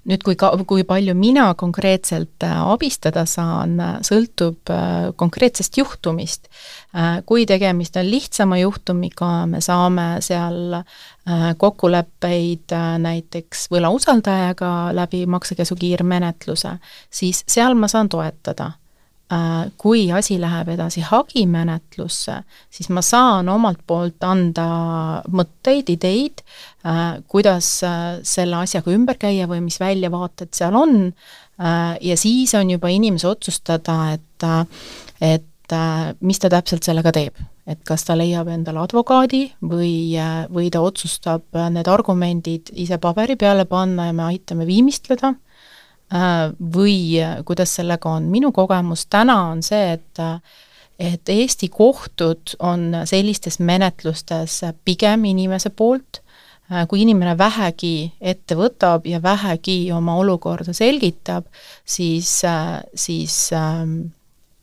nüüd, 0.06 0.24
kui 0.24 0.38
ka, 0.40 0.52
kui 0.68 0.86
palju 0.88 1.16
mina 1.18 1.50
konkreetselt 1.60 2.46
abistada 2.48 3.26
saan, 3.26 3.78
sõltub 4.06 4.72
konkreetsest 5.20 5.78
juhtumist. 5.78 6.48
kui 7.26 7.46
tegemist 7.46 7.98
on 7.98 8.10
lihtsama 8.10 8.58
juhtumiga, 8.58 9.46
me 9.46 9.62
saame 9.62 10.08
seal 10.26 10.80
Äh, 11.30 11.56
kokkuleppeid 11.58 12.72
äh, 12.72 12.96
näiteks 12.98 13.68
võlausaldajaga 13.70 14.96
läbi 14.98 15.26
maksekäsu 15.30 15.76
kiirmenetluse, 15.78 16.72
siis 17.12 17.44
seal 17.48 17.76
ma 17.78 17.90
saan 17.92 18.10
toetada. 18.10 18.72
Äh, 19.30 19.68
kui 19.78 20.08
asi 20.10 20.40
läheb 20.42 20.72
edasi 20.74 21.04
hagimenetlusse, 21.06 22.40
siis 22.74 22.88
ma 22.90 23.04
saan 23.06 23.50
omalt 23.54 23.84
poolt 23.86 24.26
anda 24.26 24.64
mõtteid, 25.30 25.92
ideid, 25.94 26.42
kuidas 27.30 27.68
selle 28.26 28.58
asjaga 28.58 28.90
ümber 28.96 29.20
käia 29.22 29.46
või 29.52 29.60
mis 29.68 29.78
väljavaated 29.78 30.50
seal 30.58 30.74
on, 30.80 30.96
ja 32.02 32.18
siis 32.18 32.56
on 32.58 32.72
juba 32.74 32.90
inimese 32.90 33.28
otsustada, 33.30 34.16
et 34.16 34.48
et 35.22 35.76
mis 36.26 36.42
ta 36.42 36.50
täpselt 36.50 36.88
sellega 36.88 37.12
teeb. 37.14 37.38
Et 37.70 37.84
kas 37.86 38.08
ta 38.08 38.16
leiab 38.18 38.48
endale 38.50 38.82
advokaadi 38.82 39.44
või, 39.62 40.18
või 40.50 40.72
ta 40.74 40.82
otsustab 40.82 41.60
need 41.76 41.92
argumendid 41.92 42.74
ise 42.74 42.98
paberi 42.98 43.36
peale 43.38 43.68
panna 43.70 44.08
ja 44.08 44.16
me 44.16 44.26
aitame 44.32 44.66
viimistleda, 44.66 45.36
või 46.10 47.20
kuidas 47.46 47.76
sellega 47.78 48.10
on, 48.10 48.32
minu 48.34 48.52
kogemus 48.52 49.06
täna 49.06 49.36
on 49.52 49.64
see, 49.64 49.94
et 49.94 50.24
et 51.00 51.30
Eesti 51.30 51.70
kohtud 51.72 52.58
on 52.60 52.92
sellistes 53.08 53.60
menetlustes 53.60 54.58
pigem 54.86 55.24
inimese 55.30 55.70
poolt, 55.70 56.20
kui 56.88 57.02
inimene 57.02 57.38
vähegi 57.38 58.12
ette 58.22 58.58
võtab 58.60 59.08
ja 59.08 59.22
vähegi 59.24 59.92
oma 59.96 60.18
olukorda 60.20 60.74
selgitab, 60.76 61.48
siis, 61.86 62.42
siis 62.96 63.38
ähm, 63.56 63.96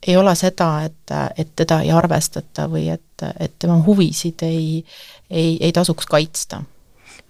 ei 0.07 0.17
ole 0.17 0.35
seda, 0.35 0.83
et, 0.87 1.15
et 1.39 1.51
teda 1.57 1.81
ei 1.83 1.91
arvestata 1.91 2.69
või 2.71 2.89
et, 2.95 3.25
et 3.41 3.55
tema 3.59 3.79
huvisid 3.87 4.43
ei, 4.47 4.85
ei, 5.31 5.57
ei 5.61 5.73
tasuks 5.73 6.07
kaitsta. 6.07 6.63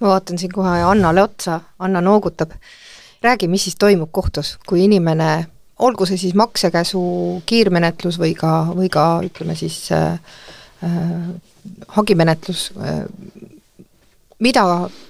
ma 0.01 0.09
vaatan 0.09 0.39
siin 0.39 0.53
kohe 0.53 0.83
Annale 0.83 1.23
otsa, 1.23 1.61
Anna 1.79 2.01
noogutab. 2.01 2.53
Räägi, 3.27 3.49
mis 3.51 3.67
siis 3.67 3.77
toimub 3.79 4.13
kohtus, 4.15 4.57
kui 4.67 4.85
inimene, 4.87 5.47
olgu 5.85 6.07
see 6.09 6.19
siis 6.21 6.37
maksekäsu 6.39 7.03
kiirmenetlus 7.47 8.21
või 8.23 8.33
ka, 8.39 8.53
või 8.77 8.89
ka 8.93 9.07
ütleme 9.27 9.57
siis 9.59 9.91
äh, 9.93 10.17
äh, 10.85 11.27
hagimenetlus 11.99 12.71
äh,, 12.81 13.03
mida 14.39 14.65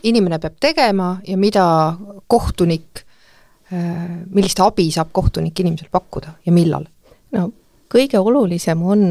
inimene 0.06 0.38
peab 0.42 0.58
tegema 0.62 1.16
ja 1.26 1.36
mida 1.38 1.66
kohtunik 2.26 3.04
äh,, 3.72 4.08
millist 4.30 4.60
abi 4.64 4.88
saab 4.94 5.12
kohtunik 5.12 5.62
inimesel 5.62 5.92
pakkuda 5.92 6.36
ja 6.46 6.54
millal? 6.54 6.88
no 7.36 7.50
kõige 7.92 8.20
olulisem 8.20 8.82
on, 8.82 9.02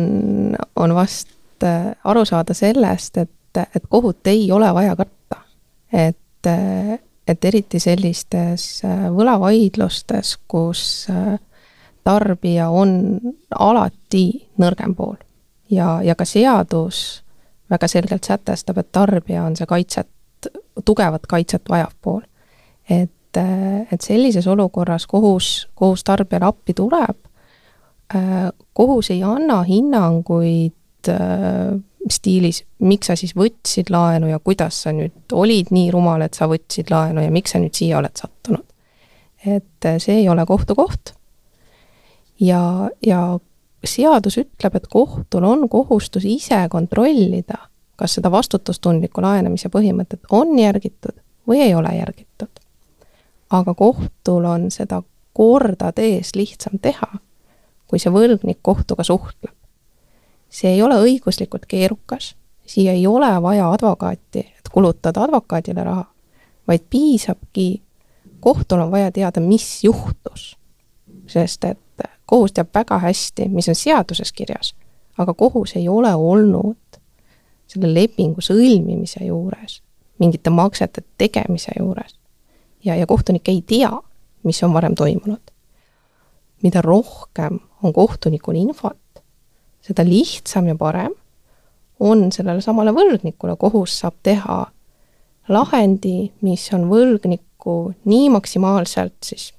on 0.76 0.96
vast 0.96 1.63
äh, 1.63 1.94
aru 2.04 2.26
saada 2.28 2.56
sellest, 2.58 3.18
et, 3.18 3.62
et 3.76 3.88
kohut 3.89 4.28
ei 4.28 4.48
ole 4.52 4.72
vaja 4.76 4.96
karta. 4.96 5.41
et, 5.91 6.48
äh, 6.48 7.00
et 7.28 7.46
eriti 7.46 7.80
sellistes 7.80 8.82
äh, 8.86 9.08
võlavaidlustes, 9.14 10.38
kus 10.48 11.08
tarbija 12.06 12.70
on 12.70 13.20
alati 13.60 14.26
nõrgem 14.62 14.94
pool 14.96 15.18
ja, 15.70 16.00
ja 16.06 16.16
ka 16.16 16.26
seadus 16.26 17.24
väga 17.70 17.88
selgelt 17.90 18.24
sätestab, 18.24 18.78
et 18.78 18.92
tarbija 18.92 19.44
on 19.44 19.56
see 19.58 19.66
kaitset, 19.66 20.10
tugevat 20.86 21.26
kaitset 21.26 21.70
vajav 21.70 21.94
pool. 22.02 22.22
et, 22.90 23.38
et 23.92 24.02
sellises 24.02 24.48
olukorras 24.48 25.08
kohus, 25.08 25.68
kohus 25.76 26.04
tarbijale 26.04 26.46
appi 26.46 26.74
tuleb 26.78 27.18
Äh, 28.14 28.52
kohus 28.74 29.10
ei 29.10 29.24
anna 29.24 29.64
hinnanguid 29.64 31.10
äh, 31.10 31.74
stiilis, 32.12 32.63
miks 32.80 33.10
sa 33.10 33.15
siis 33.18 33.34
võtsid 33.38 33.89
laenu 33.94 34.30
ja 34.30 34.39
kuidas 34.39 34.84
sa 34.86 34.94
nüüd 34.94 35.34
olid 35.34 35.72
nii 35.74 35.89
rumal, 35.94 36.22
et 36.26 36.38
sa 36.38 36.48
võtsid 36.50 36.91
laenu 36.94 37.24
ja 37.24 37.32
miks 37.34 37.56
sa 37.56 37.62
nüüd 37.62 37.74
siia 37.78 37.98
oled 38.00 38.15
sattunud. 38.18 38.65
et 39.46 39.86
äh, 39.86 39.98
see 40.02 40.22
ei 40.22 40.30
ole 40.30 40.46
kohtu 40.46 40.76
koht. 40.76 41.13
ja, 42.39 42.89
ja 43.06 43.39
seadus 43.86 44.38
ütleb, 44.38 44.76
et 44.76 44.88
kohtul 44.88 45.44
on 45.44 45.70
kohustus 45.70 46.26
ise 46.26 46.68
kontrollida, 46.70 47.58
kas 47.96 48.18
seda 48.18 48.32
vastutustundliku 48.32 49.22
laenamise 49.22 49.70
põhimõtet 49.70 50.26
on 50.30 50.60
järgitud 50.60 51.18
või 51.48 51.62
ei 51.62 51.76
ole 51.76 51.96
järgitud. 51.96 52.62
aga 53.50 53.74
kohtul 53.74 54.46
on 54.46 54.72
seda 54.72 55.02
kordades 55.34 56.36
lihtsam 56.36 56.80
teha 56.82 57.18
kui 57.88 58.02
see 58.02 58.13
võlgnik 58.13 58.60
kohtuga 58.65 59.06
suhtleb. 59.06 59.54
See 60.56 60.72
ei 60.72 60.82
ole 60.82 60.96
õiguslikult 61.04 61.65
keerukas, 61.68 62.36
siia 62.65 62.94
ei 62.96 63.08
ole 63.08 63.30
vaja 63.41 63.68
advokaati, 63.72 64.39
et 64.39 64.70
kulutada 64.72 65.26
advokaadile 65.26 65.84
raha, 65.84 66.06
vaid 66.68 66.86
piisabki, 66.89 67.82
kohtul 68.39 68.86
on 68.86 68.91
vaja 68.91 69.12
teada, 69.12 69.41
mis 69.41 69.84
juhtus. 69.84 70.56
sest 71.28 71.63
et 71.63 71.80
kohus 72.26 72.54
teab 72.54 72.70
väga 72.74 73.00
hästi, 73.00 73.48
mis 73.50 73.70
on 73.70 73.76
seaduses 73.76 74.32
kirjas, 74.32 74.76
aga 75.18 75.34
kohus 75.34 75.76
ei 75.76 75.89
ole 75.89 76.15
olnud 76.15 77.00
selle 77.68 77.89
lepingu 77.94 78.41
sõlmimise 78.46 79.26
juures, 79.26 79.82
mingite 80.20 80.50
maksete 80.50 81.02
tegemise 81.18 81.72
juures. 81.80 82.20
ja, 82.86 82.96
ja 82.96 83.06
kohtunik 83.06 83.50
ei 83.50 83.62
tea, 83.62 83.91
mis 84.44 84.63
on 84.63 84.74
varem 84.74 84.96
toimunud. 84.96 85.52
mida 86.63 86.82
rohkem 86.82 87.60
on 87.84 87.94
kohtunikul 87.94 88.56
infot, 88.56 88.98
seda 89.86 90.06
lihtsam 90.06 90.67
ja 90.67 90.76
parem 90.76 91.13
on 92.00 92.32
sellele 92.32 92.62
samale 92.62 92.91
võlgnikule, 92.95 93.56
kohus 93.60 94.00
saab 94.02 94.17
teha 94.24 94.65
lahendi, 95.48 96.32
mis 96.41 96.65
on 96.76 96.88
võlgnikku 96.89 97.78
nii 98.10 98.30
maksimaalselt 98.34 99.17
siis 99.24 99.52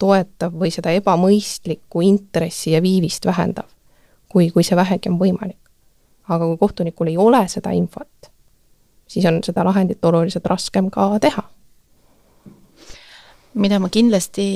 toetav 0.00 0.56
või 0.58 0.72
seda 0.74 0.92
ebamõistlikku 0.96 2.02
intressi 2.04 2.72
ja 2.74 2.82
viivist 2.82 3.26
vähendav, 3.28 3.68
kui, 4.28 4.50
kui 4.50 4.64
see 4.66 4.76
vähegi 4.76 5.12
on 5.12 5.20
võimalik. 5.20 5.60
aga 6.28 6.46
kui 6.48 6.56
kohtunikul 6.56 7.10
ei 7.12 7.18
ole 7.20 7.42
seda 7.52 7.70
infot, 7.76 8.30
siis 9.06 9.26
on 9.28 9.42
seda 9.44 9.64
lahendit 9.64 10.04
oluliselt 10.04 10.46
raskem 10.48 10.88
ka 10.90 11.18
teha 11.20 11.44
mida 13.54 13.78
ma 13.78 13.88
kindlasti 13.92 14.46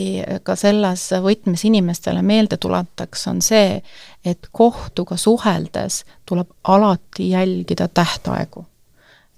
ka 0.43 0.57
selles 0.59 1.09
võtmes 1.23 1.65
inimestele 1.69 2.23
meelde 2.23 2.57
tuletaks, 2.57 3.27
on 3.31 3.43
see, 3.43 3.79
et 4.25 4.49
kohtuga 4.53 5.17
suheldes 5.17 6.03
tuleb 6.27 6.51
alati 6.65 7.31
jälgida 7.31 7.89
tähtaegu. 7.89 8.67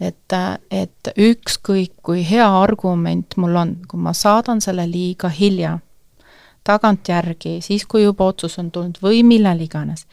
et, 0.00 0.32
et 0.70 1.08
ükskõik 1.18 1.92
kui 2.02 2.22
hea 2.24 2.46
argument 2.62 3.36
mul 3.36 3.56
on, 3.56 3.76
kui 3.88 4.00
ma 4.00 4.14
saadan 4.16 4.60
selle 4.64 4.86
liiga 4.88 5.28
hilja, 5.28 5.78
tagantjärgi, 6.64 7.60
siis 7.60 7.84
kui 7.86 8.02
juba 8.02 8.30
otsus 8.32 8.58
on 8.58 8.70
tulnud 8.70 8.96
või 9.02 9.20
millal 9.22 9.60
iganes, 9.60 10.06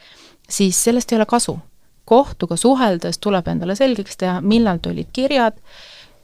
siis 0.50 0.84
sellest 0.84 1.12
ei 1.12 1.18
ole 1.18 1.26
kasu. 1.26 1.60
kohtuga 2.08 2.56
suheldes 2.56 3.18
tuleb 3.20 3.48
endale 3.48 3.76
selgeks 3.76 4.18
teha, 4.18 4.42
millal 4.42 4.78
tulid 4.80 5.08
kirjad, 5.14 5.58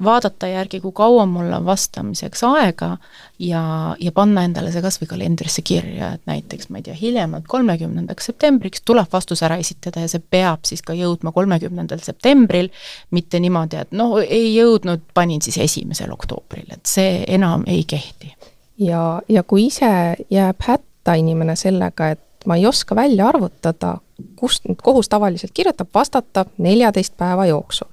vaadata 0.04 0.48
järgi, 0.48 0.80
kui 0.84 0.92
kaua 0.96 1.26
mul 1.30 1.52
on 1.54 1.66
vastamiseks 1.66 2.44
aega 2.48 2.98
ja, 3.40 3.64
ja 4.00 4.12
panna 4.12 4.44
endale 4.48 4.72
see 4.72 4.84
kas 4.84 5.00
või 5.02 5.10
kalendrisse 5.14 5.64
kirja, 5.66 6.14
et 6.18 6.26
näiteks 6.30 6.70
ma 6.70 6.80
ei 6.80 6.88
tea, 6.88 6.96
hiljemalt 6.98 7.48
kolmekümnendaks 7.52 8.30
septembriks 8.32 8.84
tuleb 8.86 9.10
vastus 9.14 9.44
ära 9.46 9.58
esitada 9.62 10.04
ja 10.04 10.12
see 10.12 10.24
peab 10.36 10.66
siis 10.70 10.84
ka 10.86 10.96
jõudma 10.98 11.34
kolmekümnendal 11.36 12.04
septembril, 12.04 12.70
mitte 13.12 13.42
niimoodi, 13.44 13.82
et 13.84 13.96
noh, 13.96 14.18
ei 14.24 14.54
jõudnud, 14.56 15.06
panin 15.14 15.42
siis 15.42 15.58
esimesel 15.64 16.12
oktoobril, 16.14 16.68
et 16.72 16.86
see 16.90 17.24
enam 17.28 17.66
ei 17.68 17.84
kehti. 17.88 18.34
ja, 18.78 19.22
ja 19.30 19.44
kui 19.44 19.68
ise 19.68 20.16
jääb 20.30 20.68
hätta 20.68 21.18
inimene 21.20 21.56
sellega, 21.60 22.14
et 22.16 22.22
ma 22.46 22.56
ei 22.56 22.68
oska 22.68 22.96
välja 22.96 23.28
arvutada, 23.28 23.98
kust 24.36 24.68
nüüd 24.68 24.82
kohus 24.84 25.10
tavaliselt 25.10 25.52
kirjutab, 25.54 25.90
vastata 25.94 26.46
neljateist 26.58 27.18
päeva 27.18 27.46
jooksul. 27.46 27.88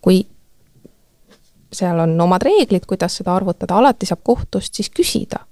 kui 0.00 0.26
seal 1.72 1.98
on 1.98 2.20
omad 2.20 2.42
reeglid, 2.42 2.86
kuidas 2.86 3.16
seda 3.20 3.34
arvutada, 3.34 3.78
alati 3.78 4.06
saab 4.06 4.22
kohtust 4.24 4.74
siis 4.74 4.90
küsida, 4.90 5.44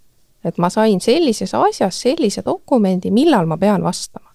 et 0.45 0.59
ma 0.59 0.71
sain 0.71 1.01
sellises 1.01 1.55
asjas 1.55 2.01
sellise 2.03 2.43
dokumendi, 2.47 3.11
millal 3.15 3.47
ma 3.47 3.57
pean 3.57 3.85
vastama. 3.85 4.29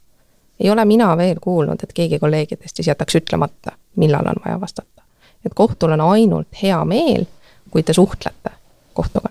ei 0.60 0.69
ole 0.69 0.86
mina 0.86 1.17
veel 1.17 1.39
kuulnud, 1.41 1.84
et 1.84 1.93
keegi 1.93 2.19
kolleegidest 2.19 2.76
siis 2.76 2.88
jätaks 2.88 3.15
ütlemata, 3.15 3.72
millal 3.96 4.28
on 4.28 4.39
vaja 4.46 4.60
vastata. 4.62 5.04
et 5.46 5.54
kohtul 5.54 5.91
on 5.91 6.02
ainult 6.02 6.48
hea 6.62 6.86
meel, 6.86 7.26
kui 7.72 7.84
te 7.84 7.93
suhtlete 7.93 8.52
kohtuga. 8.93 9.30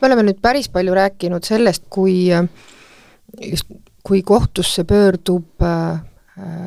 me 0.00 0.06
oleme 0.06 0.22
nüüd 0.22 0.40
päris 0.42 0.68
palju 0.68 0.94
rääkinud 0.94 1.44
sellest, 1.44 1.84
kui 1.90 2.28
just, 3.50 3.66
kui 4.02 4.22
kohtusse 4.22 4.84
pöördub 4.84 5.62
äh, 5.62 6.00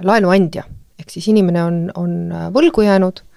laenuandja, 0.04 0.64
ehk 1.00 1.10
siis 1.10 1.28
inimene 1.28 1.64
on, 1.64 1.92
on 1.96 2.14
võlgu 2.54 2.82
jäänud 2.82 3.22
Äh, 3.22 3.37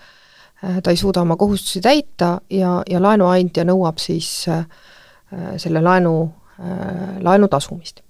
ta 0.60 0.92
ei 0.92 0.96
suuda 0.96 1.22
oma 1.24 1.36
kohustusi 1.40 1.80
täita 1.80 2.40
ja, 2.50 2.80
ja 2.90 3.00
laenuandja 3.02 3.64
nõuab 3.64 4.00
siis 4.02 4.28
äh, 4.48 4.66
selle 5.56 5.80
laenu, 5.80 6.14
äh, 6.60 7.16
laenu 7.24 7.48
tasumist. 7.48 8.02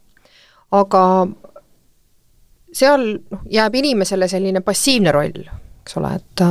aga 0.71 1.05
seal 2.73 3.07
noh, 3.31 3.47
jääb 3.51 3.75
inimesele 3.75 4.29
selline 4.31 4.61
passiivne 4.67 5.13
roll, 5.15 5.47
eks 5.83 5.97
ole, 5.99 6.13
et 6.19 6.45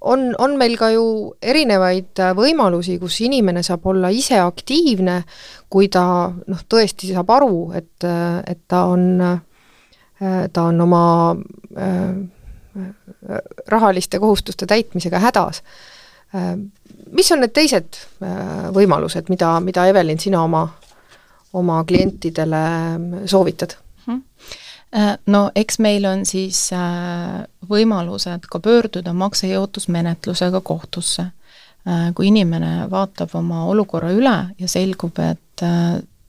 on, 0.00 0.22
on 0.38 0.56
meil 0.58 0.76
ka 0.80 0.88
ju 0.94 1.04
erinevaid 1.42 2.20
võimalusi, 2.36 2.96
kus 3.00 3.20
inimene 3.26 3.62
saab 3.66 3.84
olla 3.92 4.08
ise 4.14 4.38
aktiivne, 4.40 5.18
kui 5.68 5.90
ta 5.92 6.04
noh, 6.32 6.64
tõesti 6.68 7.12
saab 7.12 7.30
aru, 7.36 7.60
et, 7.76 8.08
et 8.48 8.62
ta 8.68 8.84
on, 8.88 9.20
ta 10.18 10.64
on 10.64 10.80
oma 10.86 11.04
rahaliste 13.68 14.18
kohustuste 14.18 14.66
täitmisega 14.66 15.18
hädas. 15.18 15.62
mis 17.12 17.32
on 17.32 17.40
need 17.40 17.54
teised 17.56 17.96
äh, 18.22 18.68
võimalused, 18.74 19.30
mida, 19.32 19.54
mida 19.64 19.86
Evelin, 19.88 20.18
sina 20.20 20.42
oma, 20.44 20.66
oma 21.52 21.84
klientidele 21.88 22.60
soovitad 23.26 23.78
hmm.? 24.06 24.22
No 25.26 25.50
eks 25.56 25.78
meil 25.84 26.04
on 26.04 26.26
siis 26.28 26.66
äh, 26.72 27.46
võimalused 27.68 28.44
ka 28.50 28.60
pöörduda 28.60 29.12
maksejõutusmenetlusega 29.12 30.60
kohtusse. 30.60 31.30
Kui 32.14 32.26
inimene 32.28 32.90
vaatab 32.90 33.32
oma 33.38 33.62
olukorra 33.70 34.10
üle 34.12 34.36
ja 34.58 34.68
selgub, 34.68 35.16
et 35.24 35.64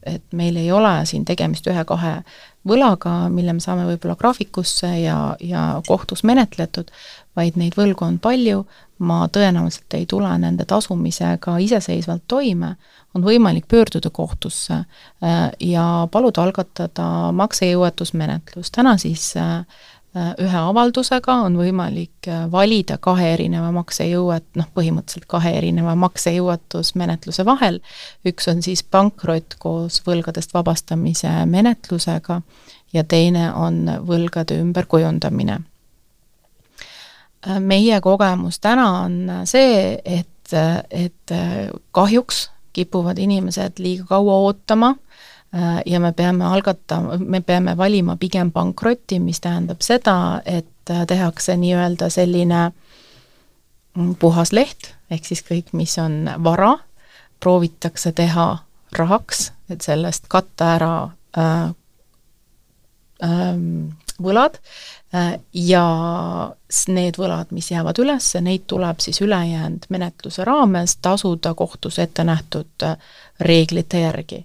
et 0.06 0.22
meil 0.32 0.56
ei 0.56 0.70
ole 0.72 0.92
siin 1.04 1.24
tegemist 1.28 1.66
ühe-kahe 1.68 2.20
võlaga, 2.68 3.28
mille 3.32 3.54
me 3.56 3.62
saame 3.64 3.86
võib-olla 3.88 4.16
graafikusse 4.20 4.90
ja, 5.00 5.18
ja 5.40 5.64
kohtus 5.86 6.24
menetletud, 6.28 6.90
vaid 7.36 7.56
neid 7.60 7.76
võlgu 7.78 8.04
on 8.04 8.18
palju, 8.20 8.64
ma 9.00 9.22
tõenäoliselt 9.32 9.96
ei 9.96 10.04
tule 10.08 10.30
nende 10.42 10.66
tasumisega 10.68 11.56
iseseisvalt 11.64 12.26
toime, 12.28 12.74
on 13.16 13.24
võimalik 13.24 13.66
pöörduda 13.70 14.10
kohtusse 14.12 14.82
äh, 14.82 15.38
ja 15.60 15.86
paluda 16.12 16.44
algatada 16.44 17.06
maksejõuetusmenetlus. 17.32 18.70
täna 18.70 18.96
siis 19.00 19.32
äh, 19.40 19.64
ühe 20.16 20.58
avaldusega 20.58 21.36
on 21.44 21.54
võimalik 21.60 22.26
äh, 22.28 22.42
valida 22.50 22.96
kahe 22.98 23.28
erineva 23.36 23.70
maksejõuet, 23.74 24.44
noh, 24.58 24.66
põhimõtteliselt 24.74 25.28
kahe 25.30 25.52
erineva 25.58 25.94
maksejõuetusmenetluse 26.02 27.44
vahel, 27.46 27.78
üks 28.26 28.50
on 28.50 28.62
siis 28.66 28.82
pankrot 28.82 29.54
koos 29.62 30.00
võlgadest 30.06 30.54
vabastamise 30.54 31.30
menetlusega 31.46 32.40
ja 32.92 33.04
teine 33.04 33.52
on 33.54 33.84
võlgade 34.06 34.58
ümberkujundamine. 34.58 35.60
Äh, 37.46 37.60
meie 37.60 38.00
kogemus 38.02 38.58
täna 38.58 38.88
on 39.04 39.20
see, 39.46 39.94
et, 40.04 40.56
et 40.90 41.36
kahjuks 41.94 42.48
kipuvad 42.74 43.18
inimesed 43.18 43.78
liiga 43.78 44.08
kaua 44.10 44.42
ootama 44.48 44.96
Äh, 44.96 45.39
ja 45.86 46.00
me 46.00 46.12
peame 46.12 46.44
algatama, 46.44 47.16
me 47.18 47.40
peame 47.40 47.76
valima 47.76 48.16
pigem 48.16 48.52
pankrotti, 48.52 49.18
mis 49.20 49.40
tähendab 49.40 49.82
seda, 49.82 50.42
et 50.46 50.90
äh, 50.90 51.06
tehakse 51.06 51.56
nii-öelda 51.56 52.10
selline 52.10 52.70
mm, 53.96 54.14
puhas 54.22 54.52
leht, 54.52 54.92
ehk 55.10 55.26
siis 55.26 55.42
kõik, 55.46 55.72
mis 55.72 55.96
on 55.98 56.30
vara, 56.44 56.76
proovitakse 57.40 58.12
teha 58.12 58.46
rahaks, 58.94 59.50
et 59.70 59.82
sellest 59.82 60.30
katta 60.30 60.70
ära 60.76 60.94
äh, 61.38 61.66
äh, 63.26 63.60
võlad 64.22 64.62
äh, 65.14 65.34
ja 65.52 65.84
need 66.94 67.18
võlad, 67.18 67.50
mis 67.50 67.70
jäävad 67.72 67.98
üles, 68.02 68.30
neid 68.38 68.68
tuleb 68.70 69.02
siis 69.02 69.18
ülejäänud 69.24 69.90
menetluse 69.90 70.46
raames 70.46 71.00
tasuda 71.02 71.54
kohtus 71.58 71.98
ette 71.98 72.24
nähtud 72.24 72.86
äh, 72.86 72.98
reeglite 73.40 74.06
järgi 74.06 74.44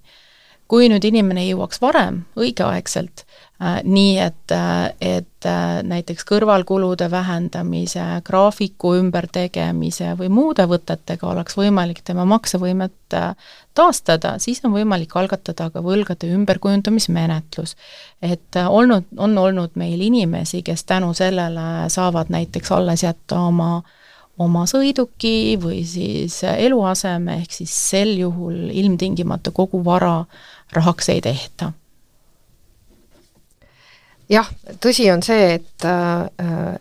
kui 0.72 0.88
nüüd 0.90 1.06
inimene 1.06 1.44
jõuaks 1.46 1.82
varem, 1.82 2.24
õigeaegselt 2.40 3.24
äh,, 3.26 3.82
nii 3.86 4.16
et 4.24 4.54
äh,, 4.54 4.88
et 5.00 5.48
äh, 5.50 5.82
näiteks 5.86 6.26
kõrvalkulude 6.26 7.10
vähendamise, 7.12 8.04
graafiku 8.26 8.96
ümbertegemise 9.00 10.16
või 10.20 10.32
muude 10.34 10.66
võtetega 10.70 11.30
oleks 11.30 11.58
võimalik 11.60 12.02
tema 12.08 12.26
maksevõimet 12.30 13.18
äh, 13.18 13.36
taastada, 13.78 14.36
siis 14.42 14.64
on 14.66 14.74
võimalik 14.74 15.14
algatada 15.20 15.70
ka 15.70 15.84
võlgade 15.86 16.32
ümberkujundamismenetlus. 16.34 17.76
et 18.22 18.58
äh, 18.58 18.72
olnud, 18.72 19.06
on 19.18 19.38
olnud 19.38 19.78
meil 19.78 20.02
inimesi, 20.02 20.64
kes 20.66 20.84
tänu 20.84 21.14
sellele 21.14 21.90
saavad 21.94 22.34
näiteks 22.34 22.72
alles 22.72 23.06
jätta 23.06 23.40
oma 23.52 23.84
oma 24.42 24.66
sõiduki 24.68 25.56
või 25.62 25.84
siis 25.88 26.42
eluaseme, 26.44 27.40
ehk 27.42 27.54
siis 27.56 27.72
sel 27.92 28.16
juhul 28.20 28.70
ilmtingimata 28.74 29.54
kogu 29.56 29.80
vara 29.86 30.26
rahaks 30.74 31.10
ei 31.10 31.22
tehta. 31.22 31.72
jah, 34.30 34.48
tõsi 34.82 35.06
on 35.14 35.22
see, 35.24 35.60
et, 35.60 35.86
äh, 35.86 36.26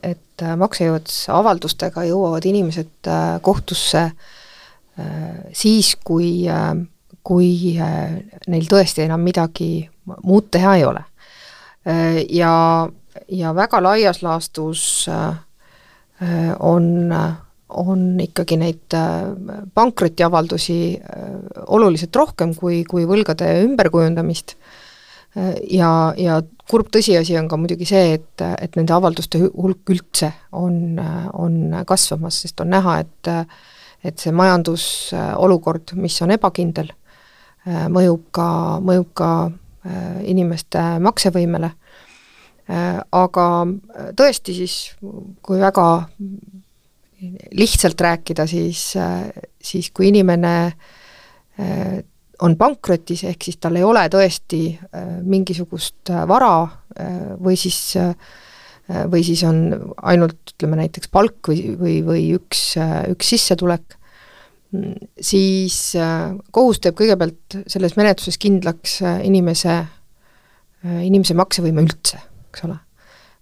et 0.02 0.44
maksejõuetusavaldustega 0.56 2.06
jõuavad 2.08 2.46
inimesed 2.48 3.08
äh, 3.08 3.36
kohtusse 3.44 4.04
äh, 4.08 4.14
siis, 5.52 5.94
kui, 6.04 6.46
kui 7.22 7.50
neil 8.48 8.70
tõesti 8.70 9.04
enam 9.04 9.20
midagi 9.20 9.88
muud 10.24 10.48
teha 10.52 10.76
ei 10.76 10.84
ole. 10.84 11.04
Ja, 12.32 12.52
ja 13.28 13.50
väga 13.56 13.82
laias 13.84 14.22
laastus 14.24 15.04
on 16.64 16.86
on 17.68 18.20
ikkagi 18.20 18.58
neid 18.60 18.94
äh, 18.94 19.30
pankrotiavaldusi 19.74 20.78
äh, 21.00 21.36
oluliselt 21.66 22.16
rohkem 22.16 22.54
kui, 22.56 22.82
kui 22.88 23.06
võlgade 23.08 23.48
ümberkujundamist. 23.64 24.56
Äh, 25.36 25.54
ja, 25.78 25.90
ja 26.20 26.40
kurb 26.70 26.90
tõsiasi 26.94 27.38
on 27.40 27.48
ka 27.48 27.58
muidugi 27.60 27.88
see, 27.88 28.18
et, 28.18 28.44
et 28.60 28.76
nende 28.78 28.94
avalduste 28.96 29.40
hulk 29.46 29.94
üldse 29.94 30.32
on, 30.52 30.98
on 31.32 31.80
kasvamas, 31.88 32.42
sest 32.44 32.60
on 32.64 32.72
näha, 32.74 33.00
et 33.04 33.32
et 34.04 34.20
see 34.20 34.34
majandusolukord, 34.36 35.94
mis 35.96 36.18
on 36.20 36.34
ebakindel, 36.34 36.90
mõjub 37.64 38.26
ka, 38.36 38.48
mõjub 38.84 39.14
ka 39.16 39.28
inimeste 40.28 40.82
maksevõimele, 41.00 41.70
aga 42.68 43.46
tõesti 44.20 44.58
siis, 44.58 44.74
kui 45.40 45.56
väga 45.62 45.86
lihtsalt 47.54 48.00
rääkida, 48.00 48.46
siis, 48.50 48.92
siis 49.62 49.90
kui 49.94 50.08
inimene 50.10 50.54
on 52.44 52.56
pankrotis, 52.58 53.22
ehk 53.28 53.46
siis 53.46 53.60
tal 53.62 53.78
ei 53.78 53.84
ole 53.86 54.02
tõesti 54.10 54.62
mingisugust 55.22 56.10
vara 56.28 56.56
või 57.40 57.56
siis 57.60 57.94
või 58.84 59.22
siis 59.24 59.40
on 59.48 59.60
ainult 60.02 60.52
ütleme 60.52 60.76
näiteks 60.82 61.08
palk 61.14 61.48
või, 61.48 61.72
või, 61.80 61.94
või 62.04 62.24
üks, 62.36 62.74
üks 63.08 63.30
sissetulek, 63.32 63.96
siis 65.16 65.78
kohus 66.52 66.82
teeb 66.84 66.98
kõigepealt 66.98 67.62
selles 67.70 67.96
menetluses 67.96 68.36
kindlaks 68.42 68.98
inimese, 69.24 69.78
inimese 71.06 71.38
maksevõime 71.38 71.86
üldse, 71.86 72.20
eks 72.50 72.66
ole 72.68 72.76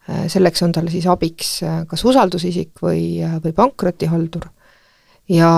selleks 0.08 0.62
on 0.62 0.72
tal 0.74 0.90
siis 0.90 1.06
abiks 1.06 1.62
äh, 1.62 1.82
kas 1.86 2.04
usaldusisik 2.04 2.82
või, 2.82 3.22
äh, 3.22 3.38
või 3.44 3.54
pankrotihaldur. 3.54 4.48
ja, 5.30 5.50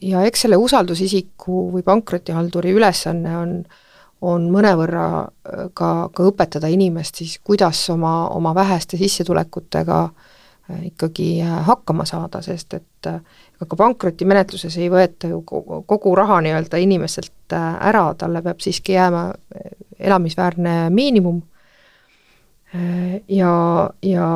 ja 0.00 0.22
eks 0.24 0.46
selle 0.46 0.56
usaldusisiku 0.56 1.70
või 1.72 1.82
pankrotihalduri 1.82 2.70
ülesanne 2.72 3.36
on, 3.36 3.54
on 4.22 4.46
mõnevõrra 4.54 5.06
ka, 5.74 5.90
ka 6.14 6.28
õpetada 6.30 6.70
inimest 6.70 7.18
siis, 7.18 7.40
kuidas 7.44 7.82
oma, 7.90 8.28
oma 8.28 8.54
väheste 8.54 8.96
sissetulekutega 8.96 10.08
ikkagi 10.86 11.40
hakkama 11.66 12.04
saada, 12.06 12.38
sest 12.46 12.76
et 12.78 13.08
ega 13.10 13.66
ka 13.66 13.76
pankrotimenetluses 13.76 14.76
ei 14.78 14.86
võeta 14.92 15.26
ju 15.32 15.42
kogu 15.42 16.14
raha 16.14 16.38
nii-öelda 16.46 16.78
inimeselt 16.78 17.56
ära, 17.58 18.04
talle 18.14 18.42
peab 18.46 18.62
siiski 18.62 18.94
jääma 18.94 19.24
elamisväärne 19.98 20.76
miinimum 20.94 21.42
ja, 23.28 23.54
ja 24.02 24.26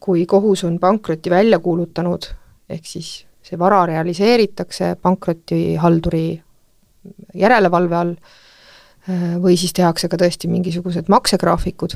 kui 0.00 0.26
kohus 0.26 0.64
on 0.64 0.78
pankroti 0.78 1.30
välja 1.30 1.58
kuulutanud, 1.58 2.28
ehk 2.68 2.86
siis 2.86 3.26
see 3.46 3.58
vara 3.58 3.84
realiseeritakse 3.86 4.96
pankrotihalduri 5.02 6.26
järelevalve 7.34 7.96
all, 7.96 8.14
või 9.40 9.54
siis 9.56 9.72
tehakse 9.72 10.10
ka 10.10 10.18
tõesti 10.18 10.50
mingisugused 10.50 11.08
maksegraafikud, 11.08 11.94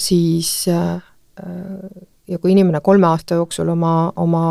siis 0.00 0.52
ja 0.66 2.38
kui 2.40 2.52
inimene 2.52 2.80
kolme 2.80 3.06
aasta 3.10 3.36
jooksul 3.38 3.68
oma, 3.68 4.12
oma 4.16 4.44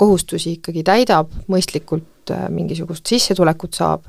kohustusi 0.00 0.56
ikkagi 0.58 0.82
täidab, 0.86 1.30
mõistlikult 1.52 2.32
mingisugust 2.52 3.06
sissetulekut 3.06 3.76
saab, 3.78 4.08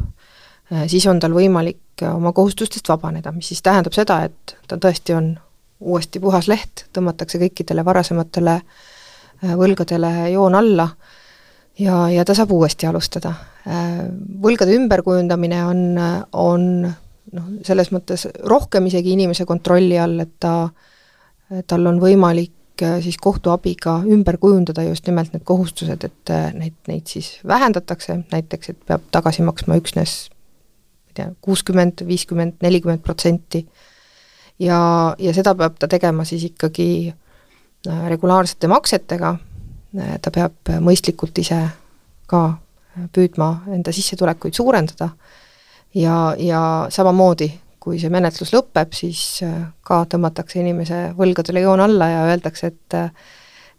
siis 0.87 1.05
on 1.09 1.19
tal 1.19 1.33
võimalik 1.33 2.03
oma 2.13 2.31
kohustustest 2.35 2.89
vabaneda, 2.89 3.31
mis 3.35 3.47
siis 3.51 3.61
tähendab 3.65 3.95
seda, 3.95 4.21
et 4.29 4.57
ta 4.67 4.77
tõesti 4.77 5.15
on 5.17 5.31
uuesti 5.79 6.19
puhas 6.19 6.47
leht, 6.51 6.85
tõmmatakse 6.93 7.39
kõikidele 7.39 7.85
varasematele 7.85 8.55
äh, 8.59 9.55
võlgadele 9.57 10.11
joon 10.33 10.57
alla 10.59 10.89
ja, 11.79 12.05
ja 12.11 12.25
ta 12.27 12.35
saab 12.35 12.51
uuesti 12.55 12.89
alustada. 12.89 13.33
Äh, 13.67 14.03
võlgade 14.43 14.75
ümberkujundamine 14.75 15.63
on, 15.65 15.83
on 16.33 16.69
noh, 16.83 17.49
selles 17.65 17.93
mõttes 17.95 18.27
rohkem 18.51 18.89
isegi 18.91 19.15
inimese 19.15 19.47
kontrolli 19.47 19.99
all, 19.99 20.19
et 20.25 20.35
ta, 20.39 20.55
tal 21.67 21.91
on 21.91 22.01
võimalik 22.03 22.83
äh, 22.83 22.99
siis 23.05 23.19
kohtu 23.21 23.53
abiga 23.55 24.01
ümber 24.03 24.39
kujundada 24.41 24.83
just 24.89 25.07
nimelt 25.07 25.31
need 25.33 25.47
kohustused, 25.47 26.03
et 26.03 26.35
neid, 26.59 26.75
neid 26.91 27.07
siis 27.07 27.37
vähendatakse, 27.47 28.19
näiteks 28.33 28.75
et 28.75 28.83
peab 28.89 29.07
tagasi 29.15 29.47
maksma 29.47 29.79
üksnes 29.79 30.25
tea, 31.19 31.29
kuuskümmend, 31.41 32.03
viiskümmend, 32.07 32.59
nelikümmend 32.61 33.03
protsenti. 33.03 33.65
ja, 34.59 34.79
ja 35.19 35.33
seda 35.33 35.55
peab 35.55 35.77
ta 35.79 35.87
tegema 35.87 36.25
siis 36.27 36.43
ikkagi 36.49 36.89
äh, 37.87 38.01
regulaarsete 38.11 38.67
maksetega, 38.67 39.35
äh, 39.99 40.17
ta 40.21 40.31
peab 40.35 40.73
mõistlikult 40.83 41.39
ise 41.39 41.61
ka 42.29 42.43
püüdma 43.15 43.49
enda 43.71 43.93
sissetulekuid 43.95 44.53
suurendada. 44.53 45.09
Ja, 45.95 46.35
ja 46.37 46.61
samamoodi, 46.93 47.47
kui 47.79 47.97
see 47.99 48.11
menetlus 48.13 48.51
lõpeb, 48.53 48.93
siis 48.93 49.41
äh, 49.47 49.69
ka 49.81 50.03
tõmmatakse 50.11 50.59
inimese 50.61 51.09
võlgadele 51.17 51.63
joon 51.63 51.87
alla 51.87 52.09
ja 52.11 52.25
öeldakse, 52.31 52.73
et 52.73 52.99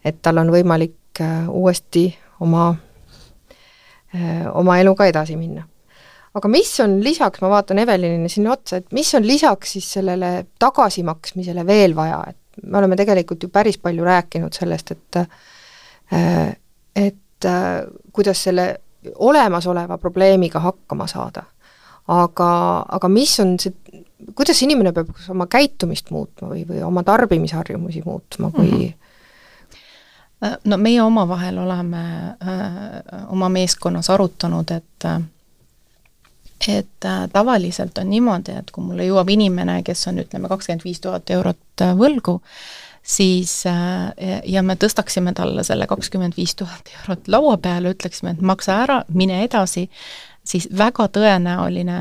et 0.01 0.17
tal 0.25 0.39
on 0.41 0.49
võimalik 0.49 1.19
uuesti 1.53 2.07
oma, 2.41 2.71
oma 4.57 4.77
eluga 4.81 5.05
edasi 5.05 5.35
minna 5.37 5.61
aga 6.33 6.51
mis 6.51 6.71
on 6.83 6.99
lisaks, 7.03 7.41
ma 7.43 7.49
vaatan 7.51 7.81
Evelinile 7.83 8.29
sinna 8.31 8.53
otsa, 8.55 8.79
et 8.79 8.91
mis 8.95 9.09
on 9.17 9.25
lisaks 9.27 9.75
siis 9.75 9.87
sellele 9.97 10.31
tagasimaksmisele 10.59 11.65
veel 11.67 11.95
vaja, 11.95 12.21
et 12.31 12.63
me 12.63 12.79
oleme 12.79 12.95
tegelikult 12.99 13.43
ju 13.43 13.49
päris 13.51 13.79
palju 13.81 14.05
rääkinud 14.05 14.55
sellest, 14.55 14.91
et 14.91 15.21
äh, 15.21 16.55
et 16.95 17.45
äh, 17.45 17.83
kuidas 18.13 18.43
selle 18.43 18.75
olemasoleva 19.15 19.97
probleemiga 19.97 20.59
hakkama 20.59 21.07
saada. 21.07 21.43
aga, 22.07 22.49
aga 22.89 23.07
mis 23.09 23.39
on 23.39 23.53
see, 23.59 23.73
kuidas 24.35 24.59
inimene 24.65 24.91
peab 24.91 25.11
oma 25.29 25.45
käitumist 25.47 26.09
muutma 26.11 26.49
või, 26.49 26.63
või 26.67 26.81
oma 26.83 27.03
tarbimisharjumusi 27.07 28.01
muutma, 28.05 28.51
kui 28.51 28.67
mm 28.71 28.81
-hmm 28.81 28.97
no 30.65 30.77
meie 30.77 31.01
omavahel 31.01 31.57
oleme 31.57 31.99
äh, 32.01 33.29
oma 33.29 33.49
meeskonnas 33.49 34.09
arutanud, 34.09 34.71
et 34.71 35.05
et 36.67 37.05
äh, 37.05 37.29
tavaliselt 37.33 37.97
on 37.97 38.09
niimoodi, 38.09 38.55
et 38.59 38.71
kui 38.71 38.83
mulle 38.85 39.07
jõuab 39.07 39.29
inimene, 39.33 39.81
kes 39.85 40.07
on 40.11 40.21
ütleme, 40.21 40.49
kakskümmend 40.51 40.85
viis 40.85 41.01
tuhat 41.01 41.29
eurot 41.33 41.83
äh, 41.85 41.93
võlgu, 41.97 42.39
siis 43.01 43.63
äh, 43.69 44.41
ja 44.45 44.63
me 44.65 44.77
tõstaksime 44.79 45.33
talle 45.37 45.63
selle 45.65 45.87
kakskümmend 45.89 46.37
viis 46.37 46.55
tuhat 46.55 46.91
eurot 47.01 47.31
laua 47.31 47.57
peale, 47.61 47.95
ütleksime, 47.95 48.35
et 48.35 48.43
maksa 48.45 48.81
ära, 48.83 48.99
mine 49.13 49.41
edasi, 49.45 49.87
siis 50.45 50.67
väga 50.77 51.07
tõenäoline 51.13 51.97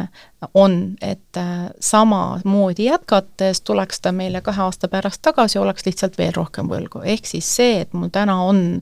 on, 0.57 0.77
et 1.05 1.39
samamoodi 1.85 2.87
jätkates 2.87 3.61
tuleks 3.61 4.01
ta 4.01 4.13
meile 4.17 4.41
kahe 4.41 4.63
aasta 4.65 4.89
pärast 4.89 5.21
tagasi, 5.23 5.59
oleks 5.61 5.85
lihtsalt 5.85 6.17
veel 6.19 6.33
rohkem 6.37 6.69
võlgu. 6.69 7.03
ehk 7.05 7.29
siis 7.29 7.49
see, 7.57 7.83
et 7.85 7.93
mul 7.93 8.09
täna 8.09 8.39
on 8.45 8.81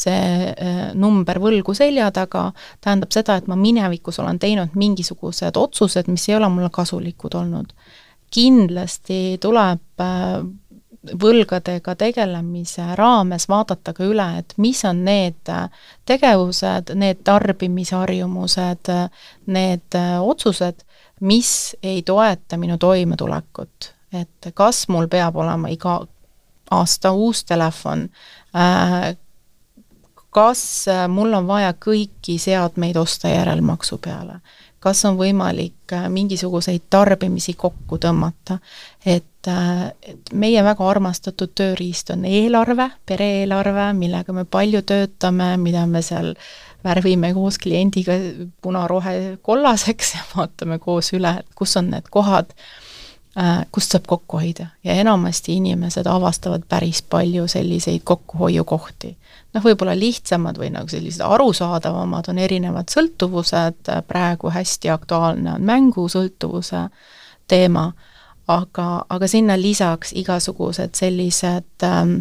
see 0.00 0.50
äh, 0.50 0.80
number 0.94 1.40
võlgu 1.42 1.74
selja 1.76 2.10
taga, 2.14 2.50
tähendab 2.80 3.12
seda, 3.14 3.36
et 3.40 3.50
ma 3.50 3.58
minevikus 3.58 4.20
olen 4.22 4.38
teinud 4.42 4.76
mingisugused 4.78 5.58
otsused, 5.60 6.08
mis 6.12 6.28
ei 6.28 6.38
ole 6.38 6.48
mulle 6.52 6.70
kasulikud 6.72 7.36
olnud. 7.40 7.72
kindlasti 8.30 9.38
tuleb 9.42 10.00
äh, 10.00 10.42
võlgadega 11.00 11.94
tegelemise 11.96 12.84
raames 12.98 13.48
vaadata 13.48 13.94
ka 13.96 14.04
üle, 14.04 14.26
et 14.38 14.52
mis 14.60 14.82
on 14.84 15.04
need 15.04 15.48
tegevused, 16.08 16.92
need 16.94 17.22
tarbimisharjumused, 17.24 18.92
need 19.46 19.98
otsused, 20.20 20.84
mis 21.20 21.76
ei 21.82 22.02
toeta 22.02 22.56
minu 22.60 22.78
toimetulekut. 22.78 23.94
et 24.12 24.46
kas 24.54 24.88
mul 24.88 25.06
peab 25.06 25.36
olema 25.36 25.68
iga 25.70 26.00
aasta 26.70 27.12
uus 27.12 27.44
telefon, 27.44 28.08
kas 30.30 30.62
mul 31.08 31.34
on 31.34 31.46
vaja 31.46 31.72
kõiki 31.74 32.38
seadmeid 32.38 32.96
osta 32.96 33.32
järelmaksu 33.32 33.98
peale? 34.02 34.40
Kas 34.80 35.02
on 35.04 35.18
võimalik 35.18 35.92
äh, 35.92 36.06
mingisuguseid 36.08 36.86
tarbimisi 36.90 37.52
kokku 37.52 37.98
tõmmata, 38.00 38.56
et, 39.04 39.48
äh, 39.52 39.90
et 40.00 40.32
meie 40.32 40.62
väga 40.64 40.86
armastatud 40.88 41.52
tööriist 41.52 42.14
on 42.14 42.24
eelarve, 42.24 42.86
pere-eelarve, 43.06 43.90
millega 43.98 44.32
me 44.32 44.46
palju 44.48 44.80
töötame, 44.88 45.50
mida 45.60 45.84
me 45.86 46.00
seal 46.02 46.32
värvime 46.84 47.34
koos 47.36 47.60
kliendiga 47.60 48.16
puna-rohe-kollaseks 48.64 50.14
ja 50.16 50.24
vaatame 50.32 50.80
koos 50.80 51.12
üle, 51.12 51.36
et 51.42 51.52
kus 51.54 51.76
on 51.76 51.92
need 51.92 52.08
kohad, 52.08 52.56
äh, 52.56 52.89
kust 53.70 53.92
saab 53.94 54.08
kokku 54.10 54.40
hoida? 54.40 54.66
Ja 54.84 54.94
enamasti 54.98 55.54
inimesed 55.60 56.06
avastavad 56.06 56.62
päris 56.68 57.02
palju 57.02 57.48
selliseid 57.48 58.02
kokkuhoiukohti. 58.04 59.16
Noh, 59.54 59.64
võib-olla 59.64 59.96
lihtsamad 59.98 60.58
või 60.58 60.70
nagu 60.74 60.90
sellised 60.90 61.22
arusaadavamad 61.26 62.28
on 62.30 62.38
erinevad 62.38 62.90
sõltuvused, 62.90 63.90
praegu 64.06 64.50
hästi 64.50 64.90
aktuaalne 64.90 65.56
on 65.56 65.66
mängusõltuvuse 65.66 66.84
teema, 67.50 67.90
aga, 68.50 68.88
aga 69.08 69.28
sinna 69.30 69.56
lisaks 69.58 70.12
igasugused 70.18 70.94
sellised 70.98 71.86
ähm, 71.86 72.16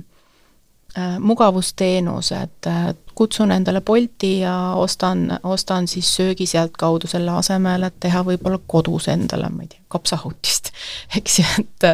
äh, 0.97 1.17
mugavusteenused 1.19 2.67
äh,, 2.67 2.93
kutsun 3.19 3.51
endale 3.51 3.81
Bolti 3.85 4.39
ja 4.39 4.55
ostan, 4.79 5.25
ostan 5.43 5.87
siis 5.91 6.07
söögi 6.15 6.47
sealtkaudu 6.47 7.07
selle 7.11 7.33
asemel, 7.35 7.83
et 7.89 7.99
teha 7.99 8.23
võib-olla 8.23 8.61
kodus 8.67 9.09
endale, 9.11 9.49
ma 9.51 9.65
ei 9.65 9.73
tea, 9.73 9.83
kapsahutist, 9.91 10.71
eks 11.19 11.39
ju, 11.41 11.47
et 11.59 11.89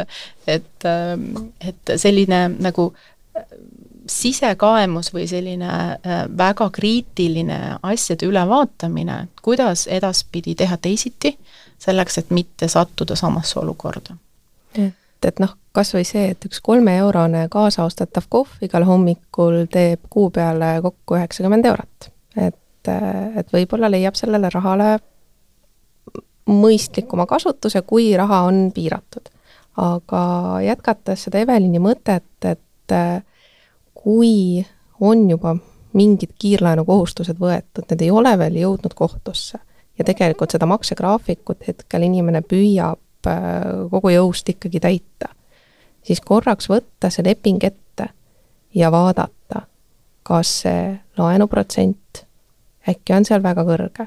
et, 0.46 0.86
et 1.66 1.96
selline 1.98 2.44
nagu 2.62 2.92
sisekaemus 4.06 5.10
või 5.14 5.26
selline 5.26 5.70
äh, 5.70 6.20
väga 6.38 6.68
kriitiline 6.70 7.58
asjade 7.82 8.26
ülevaatamine, 8.26 9.24
kuidas 9.42 9.86
edaspidi 9.90 10.54
teha 10.54 10.78
teisiti, 10.78 11.34
selleks 11.82 12.18
et 12.22 12.30
mitte 12.30 12.68
sattuda 12.70 13.16
samasse 13.18 13.58
olukorda. 13.60 14.14
Et 15.26 15.36
et 15.36 15.42
noh, 15.42 15.52
kas 15.76 15.92
või 15.94 16.06
see, 16.08 16.30
et 16.32 16.44
üks 16.48 16.62
kolmeeurone 16.64 17.46
kaasaostatav 17.52 18.28
kohv 18.32 18.62
igal 18.64 18.86
hommikul 18.88 19.66
teeb 19.72 20.06
kuu 20.10 20.30
peale 20.32 20.78
kokku 20.82 21.18
üheksakümmend 21.18 21.68
eurot. 21.68 22.10
et, 22.36 22.88
et 22.88 23.52
võib-olla 23.52 23.90
leiab 23.90 24.16
sellele 24.16 24.50
rahale 24.52 24.98
mõistlikuma 26.46 27.26
kasutuse, 27.26 27.82
kui 27.82 28.14
raha 28.16 28.44
on 28.48 28.70
piiratud. 28.72 29.28
aga 29.76 30.22
jätkates 30.64 31.26
seda 31.26 31.42
Evelini 31.44 31.78
mõtet, 31.78 32.24
et 32.44 32.94
kui 33.94 34.64
on 35.00 35.30
juba 35.30 35.56
mingid 35.96 36.32
kiirlaenukohustused 36.38 37.36
võetud, 37.40 37.84
need 37.90 38.02
ei 38.02 38.10
ole 38.10 38.38
veel 38.38 38.56
jõudnud 38.62 38.94
kohtusse 38.94 39.58
ja 39.98 40.04
tegelikult 40.04 40.52
seda 40.52 40.68
maksegraafikut 40.68 41.68
hetkel 41.68 42.04
inimene 42.08 42.40
püüab 42.40 43.00
kogu 43.90 44.12
jõust 44.14 44.48
ikkagi 44.48 44.80
täita, 44.80 45.32
siis 46.02 46.20
korraks 46.20 46.70
võtta 46.70 47.10
see 47.10 47.24
leping 47.26 47.64
ette 47.64 48.08
ja 48.74 48.90
vaadata, 48.92 49.66
kas 50.22 50.60
see 50.62 50.92
laenuprotsent 51.18 52.26
äkki 52.88 53.16
on 53.16 53.24
seal 53.24 53.42
väga 53.42 53.64
kõrge 53.66 54.06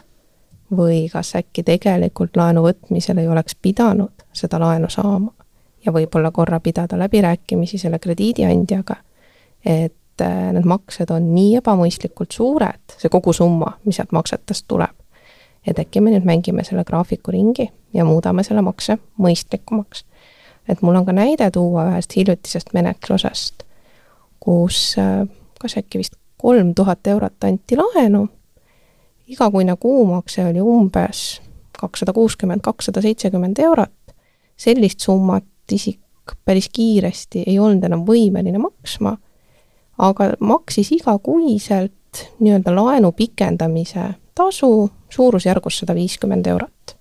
või 0.75 1.07
kas 1.11 1.33
äkki 1.39 1.63
tegelikult 1.65 2.37
laenu 2.37 2.63
võtmisel 2.63 3.17
ei 3.21 3.27
oleks 3.27 3.55
pidanud 3.55 4.25
seda 4.33 4.59
laenu 4.61 4.89
saama. 4.89 5.33
Ja 5.85 5.93
võib-olla 5.95 6.31
korra 6.35 6.59
pidada 6.59 6.97
läbirääkimisi 6.99 7.77
selle 7.79 7.99
krediidiandjaga, 8.03 8.97
et 9.65 10.21
äh, 10.21 10.49
need 10.53 10.67
maksed 10.67 11.11
on 11.15 11.29
nii 11.33 11.55
ebamõistlikult 11.61 12.35
suured, 12.35 12.97
see 12.99 13.09
kogusumma, 13.09 13.77
mis 13.87 13.95
sealt 13.95 14.11
maksetest 14.11 14.67
tuleb, 14.67 14.91
et 15.67 15.79
äkki 15.79 16.01
me 16.01 16.13
nüüd 16.13 16.25
mängime 16.25 16.63
selle 16.63 16.83
graafiku 16.83 17.31
ringi 17.31 17.69
ja 17.93 18.05
muudame 18.05 18.43
selle 18.43 18.61
makse 18.61 18.97
mõistlikumaks. 19.19 20.05
et 20.69 20.81
mul 20.81 20.95
on 20.95 21.05
ka 21.05 21.11
näide 21.11 21.51
tuua 21.51 21.87
ühest 21.91 22.15
hiljutisest 22.15 22.73
menetlusest, 22.73 23.63
kus 24.39 24.95
äh, 24.97 25.27
kas 25.59 25.77
äkki 25.77 25.97
vist 25.97 26.15
kolm 26.37 26.73
tuhat 26.75 27.07
eurot 27.07 27.43
anti 27.43 27.77
laenu, 27.77 28.27
igakuine 29.27 29.75
kuumakse 29.75 30.45
oli 30.45 30.61
umbes 30.61 31.41
kakssada 31.79 32.13
kuuskümmend, 32.13 32.61
kakssada 32.61 33.01
seitsekümmend 33.01 33.59
eurot, 33.59 34.13
sellist 34.57 34.99
summat 34.99 35.45
isik 35.71 35.99
päris 36.45 36.69
kiiresti 36.73 37.43
ei 37.47 37.59
olnud 37.59 37.83
enam 37.83 38.03
võimeline 38.07 38.59
maksma, 38.61 39.15
aga 39.97 40.31
maksis 40.39 40.91
igakuiselt 40.91 42.25
nii-öelda 42.39 42.73
laenu 42.75 43.11
pikendamise 43.11 44.11
tasu 44.35 44.89
suurusjärgus 45.09 45.79
sada 45.79 45.95
viiskümmend 45.95 46.47
eurot. 46.47 46.95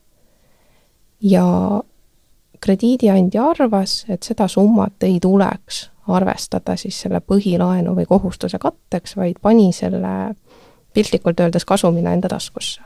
ja 1.20 1.44
krediidiandja 2.60 3.44
arvas, 3.44 4.04
et 4.08 4.22
seda 4.22 4.48
summat 4.48 5.02
ei 5.02 5.18
tuleks 5.20 5.90
arvestada 6.08 6.76
siis 6.76 7.00
selle 7.00 7.20
põhilaenu 7.20 7.94
või 7.96 8.06
kohustuse 8.08 8.58
katteks, 8.58 9.16
vaid 9.16 9.40
pani 9.42 9.72
selle 9.72 10.34
piltlikult 10.94 11.40
öeldes 11.40 11.64
kasumina 11.64 12.12
enda 12.12 12.28
taskusse. 12.28 12.80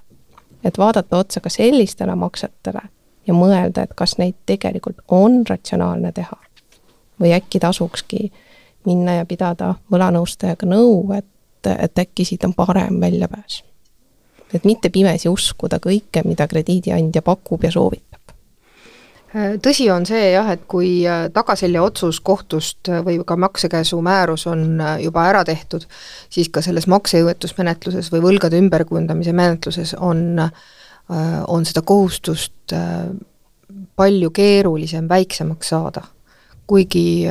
et 0.64 0.78
vaadata 0.78 1.16
otsa 1.16 1.40
ka 1.40 1.48
sellistele 1.48 2.14
maksetele 2.14 2.80
ja 3.26 3.34
mõelda, 3.34 3.82
et 3.82 3.94
kas 3.94 4.18
neid 4.18 4.34
tegelikult 4.46 4.96
on 5.08 5.44
ratsionaalne 5.48 6.12
teha. 6.12 6.36
või 7.20 7.32
äkki 7.32 7.58
tasukski 7.58 8.32
minna 8.86 9.14
ja 9.14 9.26
pidada 9.26 9.74
võlanõustajaga 9.92 10.66
nõu, 10.66 11.12
et, 11.12 11.66
et 11.78 11.98
äkki 11.98 12.24
siit 12.24 12.44
on 12.44 12.54
parem 12.54 13.00
väljapääs 13.00 13.62
et 14.54 14.64
mitte 14.68 14.90
pimesi 14.90 15.28
uskuda 15.28 15.78
kõike, 15.82 16.24
mida 16.24 16.46
krediidiandja 16.48 17.22
pakub 17.22 17.64
ja 17.64 17.70
soovitab 17.72 18.12
tõsi 19.32 19.86
on 19.92 20.04
see 20.06 20.32
jah, 20.34 20.50
et 20.52 20.64
kui 20.68 21.02
äh, 21.08 21.26
tagaselja 21.32 21.82
otsus 21.82 22.20
kohtust 22.24 22.90
äh, 22.92 23.00
või 23.04 23.18
ka 23.26 23.36
maksekäsu 23.40 24.00
määrus 24.04 24.46
on 24.50 24.80
äh, 24.80 24.98
juba 25.06 25.24
ära 25.30 25.42
tehtud, 25.48 25.86
siis 26.32 26.50
ka 26.52 26.62
selles 26.64 26.86
maksejõuetusmenetluses 26.92 28.12
või 28.12 28.24
võlgade 28.26 28.60
ümberkujundamise 28.60 29.32
menetluses 29.32 29.94
on, 29.98 30.40
on 31.48 31.64
seda 31.66 31.82
kohustust 31.84 32.72
palju 33.96 34.30
keerulisem 34.32 35.08
väiksemaks 35.08 35.72
saada. 35.72 36.02
kuigi 36.66 37.26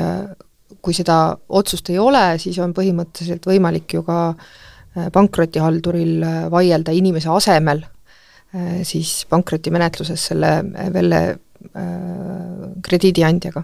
kui 0.81 0.93
seda 0.93 1.37
otsust 1.49 1.89
ei 1.89 1.97
ole, 1.99 2.37
siis 2.37 2.59
on 2.59 2.73
põhimõtteliselt 2.73 3.45
võimalik 3.47 3.95
ju 3.95 4.03
ka 4.05 4.19
äh, 4.29 4.45
pankrotihalduril 5.11 6.23
äh, 6.23 6.39
vaielda 6.51 6.91
inimese 6.91 7.29
asemel 7.31 7.83
äh, 7.83 8.81
siis 8.87 9.25
pankrotimenetluses 9.29 10.31
selle 10.31 10.57
Velle 10.93 11.21
krediidiandjaga. 12.81 13.61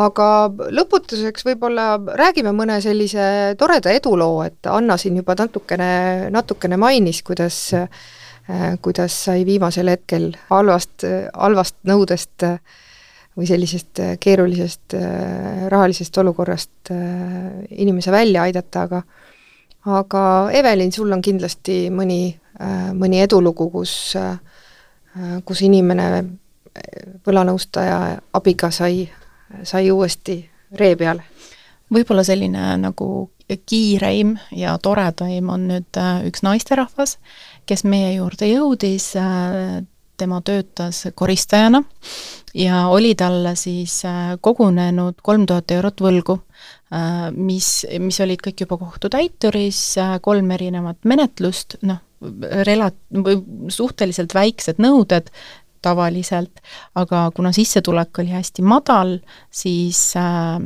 aga 0.00 0.26
lõputuseks 0.72 1.44
võib-olla 1.44 1.98
räägime 2.16 2.54
mõne 2.56 2.78
sellise 2.80 3.52
toreda 3.60 3.92
eduloo, 3.92 4.38
et 4.46 4.64
Anna 4.72 4.96
siin 4.96 5.18
juba 5.20 5.36
natukene, 5.36 6.30
natukene 6.32 6.78
mainis, 6.80 7.20
kuidas 7.22 7.58
kuidas 8.82 9.18
sai 9.26 9.44
viimasel 9.44 9.92
hetkel 9.92 10.32
halvast, 10.48 11.04
halvast 11.36 11.76
nõudest 11.86 12.46
või 13.36 13.46
sellisest 13.46 14.00
keerulisest 14.24 14.96
rahalisest 15.68 16.18
olukorrast 16.24 16.90
inimese 17.76 18.10
välja 18.10 18.48
aidata, 18.48 18.88
aga 18.88 19.02
aga 19.86 20.50
Evelin, 20.52 20.92
sul 20.92 21.12
on 21.12 21.22
kindlasti 21.22 21.90
mõni, 21.90 22.34
äh, 22.60 22.92
mõni 22.94 23.22
edulugu, 23.22 23.70
kus, 23.70 24.16
äh, 24.16 24.38
kus 25.44 25.62
inimene 25.62 26.24
võlanõustaja 27.26 27.98
abiga 28.32 28.70
sai, 28.70 29.04
sai 29.62 29.90
uuesti 29.90 30.40
ree 30.78 30.96
peale? 30.96 31.28
võib-olla 31.92 32.22
selline 32.24 32.70
nagu 32.80 33.06
kiireim 33.68 34.38
ja 34.56 34.78
toredaim 34.80 35.50
on 35.52 35.66
nüüd 35.68 35.98
äh, 36.00 36.22
üks 36.24 36.40
naisterahvas, 36.40 37.18
kes 37.68 37.84
meie 37.84 38.14
juurde 38.14 38.48
jõudis, 38.48 39.12
tema 40.16 40.40
töötas 40.44 41.06
koristajana 41.14 41.82
ja 42.54 42.86
oli 42.92 43.14
talle 43.14 43.56
siis 43.56 44.02
kogunenud 44.40 45.22
kolm 45.22 45.46
tuhat 45.46 45.70
eurot 45.70 46.00
võlgu 46.00 46.38
Äh, 46.92 47.30
mis, 47.32 47.86
mis 48.04 48.18
olid 48.20 48.42
kõik 48.44 48.66
juba 48.66 48.76
kohtutäituris, 48.76 49.80
äh, 50.02 50.16
kolm 50.20 50.50
erinevat 50.52 50.98
menetlust, 51.08 51.78
noh, 51.88 52.02
rela-, 52.68 52.90
või 53.08 53.38
suhteliselt 53.72 54.34
väiksed 54.36 54.82
nõuded 54.82 55.30
tavaliselt, 55.82 56.60
aga 56.94 57.24
kuna 57.34 57.54
sissetulek 57.56 58.20
oli 58.20 58.34
hästi 58.36 58.64
madal, 58.68 59.16
siis 59.48 60.02
äh, 60.20 60.60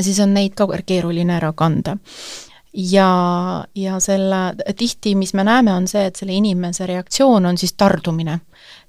siis 0.00 0.18
on 0.24 0.34
neid 0.34 0.56
ka 0.58 0.66
keeruline 0.82 1.36
ära 1.38 1.52
kanda 1.54 1.94
ja, 2.72 3.64
ja 3.74 4.00
selle, 4.00 4.42
tihti 4.76 5.14
mis 5.14 5.34
me 5.34 5.44
näeme, 5.44 5.74
on 5.74 5.88
see, 5.88 6.06
et 6.08 6.16
selle 6.16 6.34
inimese 6.36 6.86
reaktsioon 6.86 7.46
on 7.46 7.58
siis 7.58 7.74
tardumine. 7.76 8.40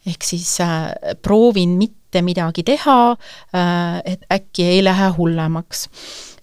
ehk 0.05 0.23
siis 0.23 0.57
äh, 0.61 0.91
proovin 1.21 1.77
mitte 1.79 2.21
midagi 2.21 2.63
teha, 2.63 3.15
äh, 3.55 4.01
et 4.05 4.25
äkki 4.31 4.65
ei 4.65 4.83
lähe 4.83 5.09
hullemaks. 5.17 5.87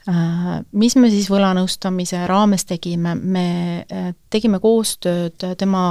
Äh, 0.09 0.63
mis 0.73 0.97
me 0.97 1.11
siis 1.13 1.29
võlanõustamise 1.31 2.23
raames 2.27 2.65
tegime, 2.65 3.15
me 3.15 3.47
äh, 3.85 4.15
tegime 4.31 4.61
koostööd 4.61 5.45
tema 5.61 5.85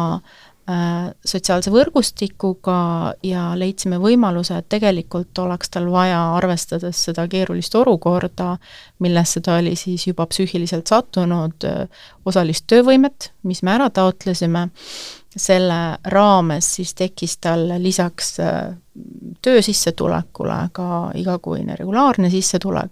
sotsiaalse 1.25 1.71
võrgustikuga 1.73 2.79
ja 3.25 3.45
leidsime 3.57 3.97
võimaluse, 4.01 4.59
et 4.59 4.67
tegelikult 4.69 5.39
oleks 5.41 5.71
tal 5.73 5.87
vaja, 5.89 6.19
arvestades 6.37 7.03
seda 7.09 7.25
keerulist 7.31 7.75
olukorda, 7.79 8.51
millesse 9.01 9.41
ta 9.41 9.57
oli 9.57 9.75
siis 9.79 10.05
juba 10.07 10.27
psüühiliselt 10.29 10.91
sattunud, 10.91 11.65
osalist 12.29 12.67
töövõimet, 12.69 13.31
mis 13.49 13.63
me 13.63 13.73
ära 13.77 13.89
taotlesime, 13.89 14.67
selle 15.29 15.79
raames 16.09 16.75
siis 16.77 16.93
tekkis 16.97 17.37
tal 17.41 17.65
lisaks 17.81 18.35
töösissetulekule 19.45 20.61
ka 20.75 20.87
igakuine 21.17 21.77
regulaarne 21.79 22.29
sissetulek, 22.33 22.91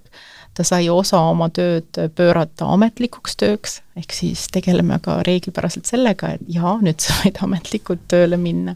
ta 0.57 0.65
sai 0.65 0.89
osa 0.89 1.19
oma 1.29 1.51
tööd 1.53 1.99
pöörata 2.17 2.71
ametlikuks 2.73 3.37
tööks, 3.37 3.79
ehk 3.99 4.15
siis 4.15 4.47
tegeleme 4.53 4.97
ka 5.03 5.21
reeglipäraselt 5.27 5.85
sellega, 5.89 6.33
et 6.35 6.49
jaa, 6.57 6.77
nüüd 6.81 6.99
sa 7.03 7.19
võid 7.21 7.37
ametlikult 7.45 8.07
tööle 8.09 8.41
minna. 8.41 8.75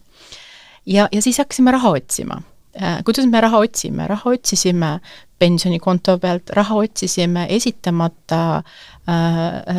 ja, 0.86 1.09
ja 1.11 1.21
siis 1.21 1.41
hakkasime 1.41 1.73
raha 1.73 1.97
otsima 1.97 2.41
Äh, 2.82 3.03
kuidas 3.03 3.25
me 3.25 3.41
raha 3.41 3.59
otsime, 3.59 4.05
raha 4.07 4.29
otsisime 4.32 4.99
pensionikonto 5.39 6.17
pealt, 6.17 6.49
raha 6.55 6.75
otsisime 6.75 7.45
esitamata 7.49 8.63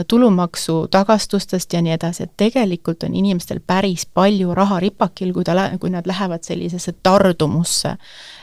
tulumaksu 0.08 0.88
tagastustest 0.90 1.72
ja 1.72 1.82
nii 1.82 1.92
edasi, 1.94 2.22
et 2.26 2.32
tegelikult 2.36 3.04
on 3.06 3.14
inimestel 3.14 3.60
päris 3.66 4.02
palju 4.06 4.54
raha 4.54 4.80
ripakil, 4.82 5.30
kui 5.32 5.44
ta 5.46 5.70
kui 5.80 5.90
nad 5.90 6.06
lähevad 6.06 6.42
sellisesse 6.42 6.94
tardumusse. 7.02 7.96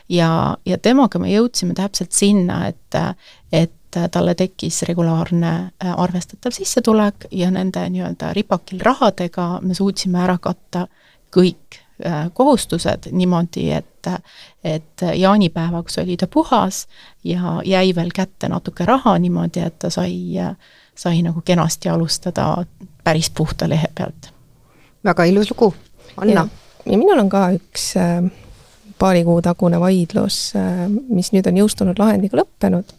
ja, 0.09 0.57
ja 0.65 0.77
temaga 0.77 1.19
me 1.19 1.33
jõudsime 1.33 1.73
täpselt 1.75 2.11
sinna, 2.11 2.67
et, 2.67 2.95
et 3.51 3.75
talle 4.11 4.35
tekkis 4.35 4.83
regulaarne 4.87 5.51
äh, 5.51 5.93
arvestatav 5.99 6.53
sissetulek 6.53 7.25
ja 7.31 7.51
nende 7.51 7.83
nii-öelda 7.89 8.33
ripakil 8.33 8.81
rahadega 8.85 9.59
me 9.61 9.73
suutsime 9.73 10.21
ära 10.23 10.37
katta 10.41 10.87
kõik 11.35 11.78
kohustused 12.33 13.09
niimoodi, 13.11 13.71
et 13.71 14.07
et 14.63 15.01
jaanipäevaks 15.15 15.97
oli 15.97 16.17
ta 16.17 16.27
puhas 16.27 16.87
ja 17.23 17.61
jäi 17.65 17.95
veel 17.95 18.09
kätte 18.15 18.47
natuke 18.47 18.85
raha 18.85 19.17
niimoodi, 19.19 19.59
et 19.59 19.79
ta 19.79 19.89
sai, 19.89 20.39
sai 20.95 21.21
nagu 21.21 21.41
kenasti 21.45 21.89
alustada 21.89 22.65
päris 23.03 23.29
puhta 23.29 23.69
lehe 23.69 23.87
pealt. 23.95 24.31
väga 25.03 25.23
ilus 25.23 25.51
lugu, 25.51 25.73
Anna. 26.17 26.47
ja 26.85 26.97
minul 26.97 27.19
on 27.19 27.29
ka 27.29 27.49
üks 27.55 27.93
äh, 27.97 28.31
paari 28.99 29.23
kuu 29.23 29.41
tagune 29.41 29.79
vaidlus, 29.79 30.53
äh, 30.59 30.87
mis 31.09 31.31
nüüd 31.35 31.47
on 31.47 31.59
jõustunud 31.61 31.99
lahendiga 31.99 32.41
lõppenud. 32.41 32.91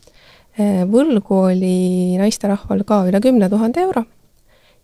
Äh, 0.61 0.82
võlgu 0.90 1.42
oli 1.51 2.16
naisterahval 2.20 2.84
ka 2.88 3.05
üle 3.09 3.20
kümne 3.20 3.48
tuhande 3.53 3.84
euro 3.84 4.05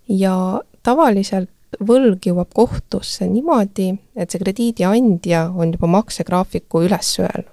ja 0.09 0.61
tavaliselt 0.87 1.51
võlg 1.87 2.27
jõuab 2.27 2.53
kohtusse 2.55 3.27
niimoodi, 3.29 3.91
et 4.17 4.31
see 4.31 4.41
krediidiandja 4.41 5.47
on 5.55 5.75
juba 5.75 5.91
maksegraafiku 5.91 6.85
üles 6.87 7.13
öelnud. 7.21 7.53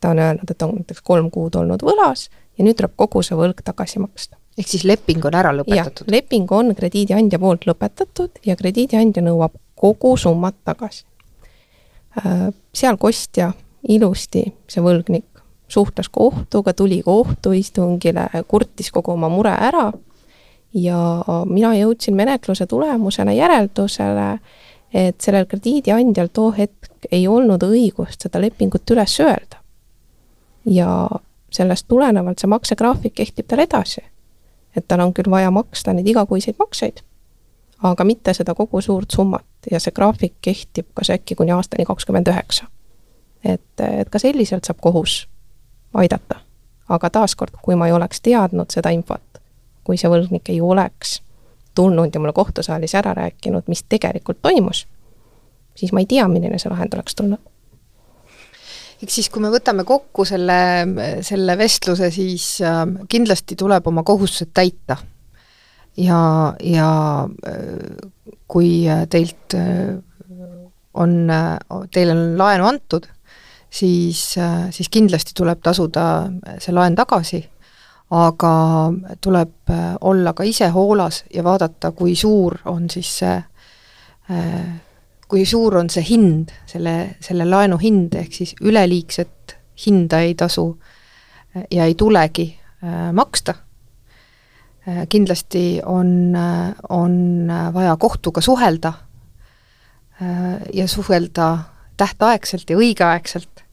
ta 0.00 0.10
on 0.12 0.18
öelnud, 0.18 0.50
et 0.50 0.62
on 0.62 0.74
näiteks 0.76 1.00
kolm 1.02 1.30
kuud 1.30 1.54
olnud 1.56 1.82
võlas 1.82 2.28
ja 2.58 2.64
nüüd 2.64 2.76
tuleb 2.76 2.92
kogu 2.96 3.22
see 3.22 3.36
võlg 3.38 3.62
tagasi 3.64 3.98
maksta. 3.98 4.36
ehk 4.58 4.68
siis 4.68 4.84
leping 4.84 5.24
on 5.24 5.34
ära 5.34 5.52
lõpetatud? 5.56 6.10
leping 6.10 6.52
on 6.52 6.74
krediidiandja 6.74 7.38
poolt 7.38 7.66
lõpetatud 7.66 8.40
ja 8.44 8.56
krediidiandja 8.56 9.22
nõuab 9.22 9.56
kogu 9.74 10.16
summat 10.16 10.54
tagasi. 10.64 11.04
Äh, 12.18 12.48
seal 12.72 12.96
kostja 12.96 13.52
ilusti, 13.88 14.46
see 14.68 14.82
võlgnik, 14.82 15.26
suhtles 15.68 16.08
kohtuga, 16.08 16.72
tuli 16.72 17.02
kohtuistungile, 17.02 18.28
kurtis 18.48 18.92
kogu 18.94 19.12
oma 19.12 19.28
mure 19.28 19.50
ära 19.50 19.90
ja 20.74 21.24
mina 21.46 21.74
jõudsin 21.74 22.16
menetluse 22.16 22.66
tulemusena 22.66 23.32
järeldusele, 23.32 24.38
et 24.94 25.20
sellel 25.20 25.46
krediidiandjal 25.46 26.30
too 26.32 26.50
hetk 26.54 27.08
ei 27.12 27.28
olnud 27.28 27.62
õigust 27.62 28.26
seda 28.26 28.40
lepingut 28.40 28.90
üles 28.90 29.20
öelda. 29.20 29.62
ja 30.64 31.08
sellest 31.52 31.84
tulenevalt 31.88 32.40
see 32.40 32.48
maksegraafik 32.48 33.14
kehtib 33.14 33.46
tal 33.46 33.58
edasi. 33.58 34.00
et 34.76 34.88
tal 34.88 35.00
on 35.00 35.14
küll 35.14 35.30
vaja 35.30 35.50
maksta 35.50 35.92
neid 35.92 36.06
igakuiseid 36.06 36.56
makseid, 36.58 37.02
aga 37.82 38.04
mitte 38.04 38.34
seda 38.34 38.54
kogu 38.54 38.80
suurt 38.80 39.10
summat 39.10 39.70
ja 39.70 39.80
see 39.80 39.92
graafik 39.92 40.34
kehtib 40.42 40.86
kas 40.94 41.10
äkki 41.10 41.34
kuni 41.34 41.52
aastani 41.52 41.84
kakskümmend 41.84 42.28
üheksa. 42.28 42.66
et, 43.44 43.80
et 43.80 44.10
ka 44.10 44.18
selliselt 44.18 44.64
saab 44.64 44.80
kohus 44.80 45.28
aidata. 45.94 46.40
aga 46.88 47.10
taaskord, 47.10 47.54
kui 47.62 47.74
ma 47.74 47.86
ei 47.86 47.92
oleks 47.92 48.20
teadnud 48.20 48.70
seda 48.70 48.90
infot, 48.90 49.33
kui 49.84 50.00
see 50.00 50.10
võlgnik 50.10 50.48
ei 50.52 50.60
oleks 50.64 51.20
tulnud 51.74 52.14
ja 52.14 52.20
mulle 52.20 52.32
kohtusaalis 52.32 52.94
ära 52.94 53.14
rääkinud, 53.14 53.62
mis 53.66 53.84
tegelikult 53.88 54.38
toimus, 54.42 54.86
siis 55.74 55.92
ma 55.92 56.02
ei 56.02 56.06
tea, 56.06 56.28
milline 56.28 56.58
see 56.58 56.70
lahend 56.70 56.94
oleks 56.94 57.14
tulnud. 57.18 57.40
eks 59.02 59.18
siis, 59.18 59.28
kui 59.28 59.42
me 59.42 59.50
võtame 59.52 59.84
kokku 59.84 60.24
selle, 60.24 60.58
selle 61.26 61.58
vestluse, 61.58 62.10
siis 62.14 62.46
äh, 62.64 62.84
kindlasti 63.08 63.56
tuleb 63.56 63.86
oma 63.86 64.02
kohustused 64.02 64.54
täita. 64.54 64.96
ja, 65.96 66.54
ja 66.62 66.90
äh, 67.48 68.08
kui 68.48 68.86
teilt 69.10 69.58
äh, 69.58 69.96
on, 70.94 71.26
teile 71.90 72.14
on 72.14 72.38
laenu 72.38 72.66
antud, 72.68 73.08
siis, 73.70 74.36
siis 74.70 74.88
kindlasti 74.88 75.34
tuleb 75.34 75.58
tasuda 75.58 76.04
see 76.62 76.70
laen 76.70 76.94
tagasi 76.94 77.40
aga 78.10 78.92
tuleb 79.20 79.70
äh, 79.70 79.94
olla 80.00 80.32
ka 80.32 80.44
ise 80.44 80.68
hoolas 80.68 81.24
ja 81.34 81.44
vaadata, 81.44 81.92
kui 81.92 82.14
suur 82.16 82.58
on 82.64 82.90
siis 82.90 83.10
see, 83.18 83.36
äh, 84.30 84.66
kui 85.28 85.46
suur 85.46 85.78
on 85.80 85.90
see 85.90 86.04
hind, 86.08 86.52
selle, 86.66 87.16
selle 87.24 87.48
laenu 87.48 87.78
hind, 87.80 88.14
ehk 88.14 88.32
siis 88.32 88.54
üleliigset 88.60 89.56
hinda 89.86 90.20
ei 90.20 90.34
tasu 90.34 90.68
äh, 91.56 91.64
ja 91.70 91.84
ei 91.84 91.94
tulegi 91.94 92.52
maksta. 93.12 93.54
kindlasti 95.08 95.80
on, 95.86 96.36
on 96.88 97.14
vaja 97.72 97.96
kohtuga 97.96 98.40
suhelda 98.44 98.92
ja 100.72 100.88
suhelda 100.88 101.46
tähtaegselt 101.96 102.70
ja 102.70 102.76
õigeaegselt. 102.76 103.64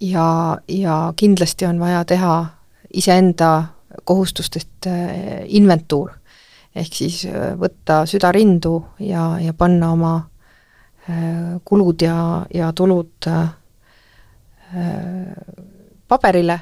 ja, 0.00 0.58
ja 0.68 1.12
kindlasti 1.16 1.66
on 1.66 1.78
vaja 1.80 2.04
teha 2.04 2.34
iseenda 2.94 3.64
kohustustest 4.04 4.86
äh, 4.86 5.44
inventuur. 5.46 6.10
ehk 6.74 6.94
siis 6.94 7.20
äh, 7.30 7.52
võtta 7.58 8.02
süda 8.10 8.32
rindu 8.34 8.80
ja, 8.98 9.36
ja 9.40 9.52
panna 9.54 9.92
oma 9.94 10.14
äh, 11.08 11.60
kulud 11.64 12.02
ja, 12.02 12.46
ja 12.54 12.72
tulud 12.72 13.30
paberile, 16.08 16.54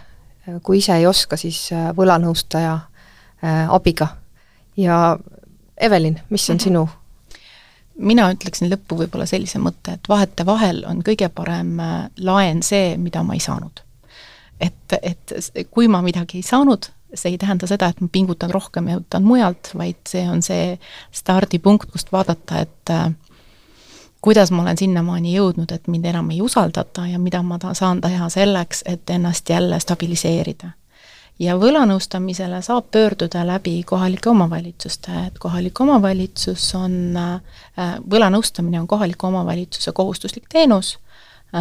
kui 0.63 0.83
ise 0.83 0.99
ei 0.99 1.07
oska, 1.09 1.39
siis 1.41 1.71
võlanõustaja 1.97 2.75
abiga. 3.73 4.09
ja 4.77 5.19
Evelin, 5.81 6.19
mis 6.29 6.51
on 6.51 6.57
mhm. 6.57 6.63
sinu 6.63 6.83
mina 7.97 8.27
ütleksin 8.35 8.69
lõppu 8.69 8.99
võib-olla 8.99 9.25
sellise 9.27 9.63
mõtte, 9.63 9.97
et 9.97 10.09
vahetevahel 10.09 10.85
on 10.91 11.01
kõige 11.07 11.31
parem 11.33 11.81
laen 12.19 12.61
see, 12.63 12.99
mida 13.01 13.23
ma 13.25 13.39
ei 13.39 13.41
saanud 13.41 13.81
et, 14.63 14.99
et 15.03 15.67
kui 15.71 15.89
ma 15.89 16.03
midagi 16.03 16.41
ei 16.41 16.47
saanud, 16.47 16.89
see 17.15 17.35
ei 17.35 17.39
tähenda 17.39 17.69
seda, 17.69 17.91
et 17.93 18.01
ma 18.01 18.09
pingutan 18.13 18.53
rohkem 18.53 18.89
ja 18.89 18.99
võtan 19.01 19.27
mujalt, 19.27 19.73
vaid 19.79 20.01
see 20.09 20.25
on 20.29 20.43
see 20.45 20.77
stardipunkt, 21.15 21.91
kust 21.93 22.13
vaadata, 22.13 22.63
et 22.65 22.93
äh, 22.93 23.11
kuidas 24.25 24.53
ma 24.55 24.63
olen 24.65 24.79
sinnamaani 24.79 25.35
jõudnud, 25.37 25.73
et 25.75 25.91
mind 25.93 26.09
enam 26.13 26.31
ei 26.33 26.41
usaldata 26.45 27.07
ja 27.11 27.19
mida 27.21 27.43
ma 27.43 27.59
ta-, 27.63 27.75
saan 27.79 28.01
teha 28.01 28.29
selleks, 28.33 28.85
et 28.87 29.11
ennast 29.11 29.51
jälle 29.51 29.81
stabiliseerida. 29.81 30.73
ja 31.43 31.57
võlanõustamisele 31.59 32.61
saab 32.63 32.91
pöörduda 32.95 33.43
läbi 33.47 33.83
kohalike 33.83 34.31
omavalitsuste, 34.31 35.13
et 35.27 35.39
kohalik 35.39 35.81
omavalitsus 35.81 36.75
on, 36.79 37.17
äh, 37.17 37.97
võlanõustamine 38.11 38.81
on 38.81 38.87
kohaliku 38.87 39.27
omavalitsuse 39.27 39.93
kohustuslik 39.93 40.49
teenus 40.49 40.97
Äh, 40.97 41.01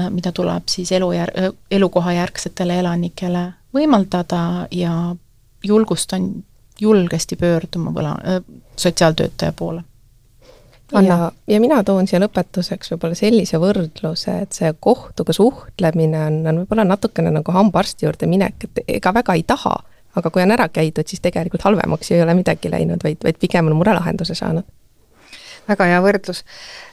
mida 0.09 0.31
tuleb 0.31 0.69
siis 0.71 0.91
elujär-, 0.91 1.33
äh, 1.37 1.51
elukohajärgsetele 1.71 2.79
elanikele 2.79 3.51
võimaldada 3.75 4.67
ja 4.71 5.15
julgustan 5.63 6.31
julgesti 6.81 7.35
pöörduma 7.35 7.91
võla, 7.91 8.15
äh, 8.25 8.43
sotsiaaltöötaja 8.75 9.51
poole. 9.51 9.83
Anna, 10.93 11.31
ja, 11.47 11.59
mina 11.63 11.83
toon 11.87 12.07
siia 12.07 12.19
lõpetuseks 12.19 12.91
võib-olla 12.91 13.15
sellise 13.15 13.55
võrdluse, 13.63 14.33
et 14.43 14.57
see 14.57 14.73
kohtuga 14.79 15.31
suhtlemine 15.33 16.25
on, 16.25 16.41
on 16.47 16.59
võib-olla 16.63 16.83
natukene 16.83 17.31
nagu 17.31 17.55
hambaarsti 17.55 18.05
juurde 18.05 18.27
minek, 18.27 18.65
et 18.67 18.81
ega 18.99 19.13
väga 19.15 19.37
ei 19.39 19.45
taha, 19.47 19.77
aga 20.19 20.29
kui 20.29 20.43
on 20.43 20.51
ära 20.51 20.67
käidud, 20.67 21.07
siis 21.07 21.23
tegelikult 21.23 21.63
halvemaks 21.63 22.11
ei 22.11 22.19
ole 22.25 22.35
midagi 22.35 22.71
läinud, 22.71 23.03
vaid, 23.07 23.23
vaid 23.23 23.39
pigem 23.39 23.71
on 23.71 23.79
mure 23.79 23.95
lahenduse 23.95 24.35
saanud 24.35 24.67
väga 25.67 25.85
hea 25.85 26.01
võrdlus. 26.01 26.43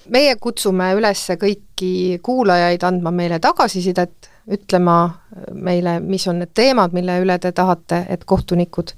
meie 0.08 0.36
kutsume 0.36 0.92
üles 0.94 1.26
kõiki 1.40 2.18
kuulajaid 2.22 2.82
andma 2.82 3.10
meile 3.10 3.38
tagasisidet, 3.38 4.30
ütlema 4.48 4.98
meile, 5.52 6.00
mis 6.00 6.26
on 6.28 6.38
need 6.38 6.54
teemad, 6.54 6.92
mille 6.92 7.20
üle 7.20 7.38
te 7.38 7.52
tahate, 7.52 8.06
et 8.08 8.24
kohtunikud 8.24 8.92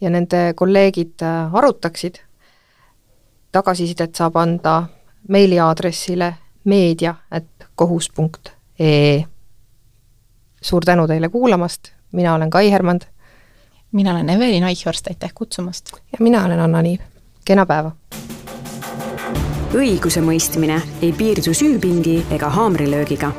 ja 0.00 0.10
nende 0.10 0.52
kolleegid 0.54 1.22
äh, 1.22 1.54
arutaksid. 1.54 2.20
tagasisidet 3.52 4.14
saab 4.14 4.36
anda 4.36 4.82
meiliaadressile 5.28 6.34
meedia 6.64 7.14
et 7.32 7.68
kohus 7.74 8.10
punkt 8.10 8.52
ee. 8.80 9.24
suur 10.62 10.84
tänu 10.84 11.06
teile 11.06 11.28
kuulamast, 11.28 11.92
mina 12.12 12.34
olen 12.34 12.50
Kai 12.50 12.70
Hermand. 12.70 13.02
mina 13.92 14.10
olen 14.10 14.30
Evelin 14.30 14.64
Eichhorst, 14.64 15.06
aitäh 15.06 15.30
kutsumast! 15.34 15.92
ja 15.92 16.18
mina 16.20 16.44
olen 16.44 16.60
Anna 16.60 16.82
Liiv. 16.82 17.00
kena 17.44 17.66
päeva! 17.66 17.92
Õigusemõistmine 19.74 20.78
ei 21.02 21.12
piirdu 21.12 21.52
süüpingi 21.54 22.22
ega 22.32 22.48
haamrilöögiga. 22.48 23.32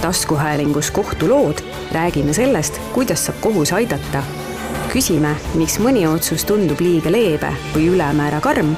taskuhäälingus 0.00 0.90
Kohtulood 0.90 1.60
räägime 1.92 2.32
sellest, 2.32 2.80
kuidas 2.92 3.26
saab 3.26 3.40
kohus 3.40 3.72
aidata. 3.72 4.22
küsime, 4.92 5.36
miks 5.54 5.78
mõni 5.78 6.06
otsus 6.06 6.44
tundub 6.44 6.80
liiga 6.80 7.12
leebe 7.12 7.52
või 7.74 7.88
ülemäära 7.88 8.40
karm 8.40 8.76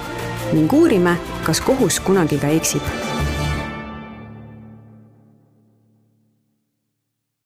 ning 0.53 0.73
uurime, 0.73 1.17
kas 1.45 1.61
kohus 1.61 2.01
kunagi 2.01 2.39
ka 2.39 2.49
eksib 2.49 3.18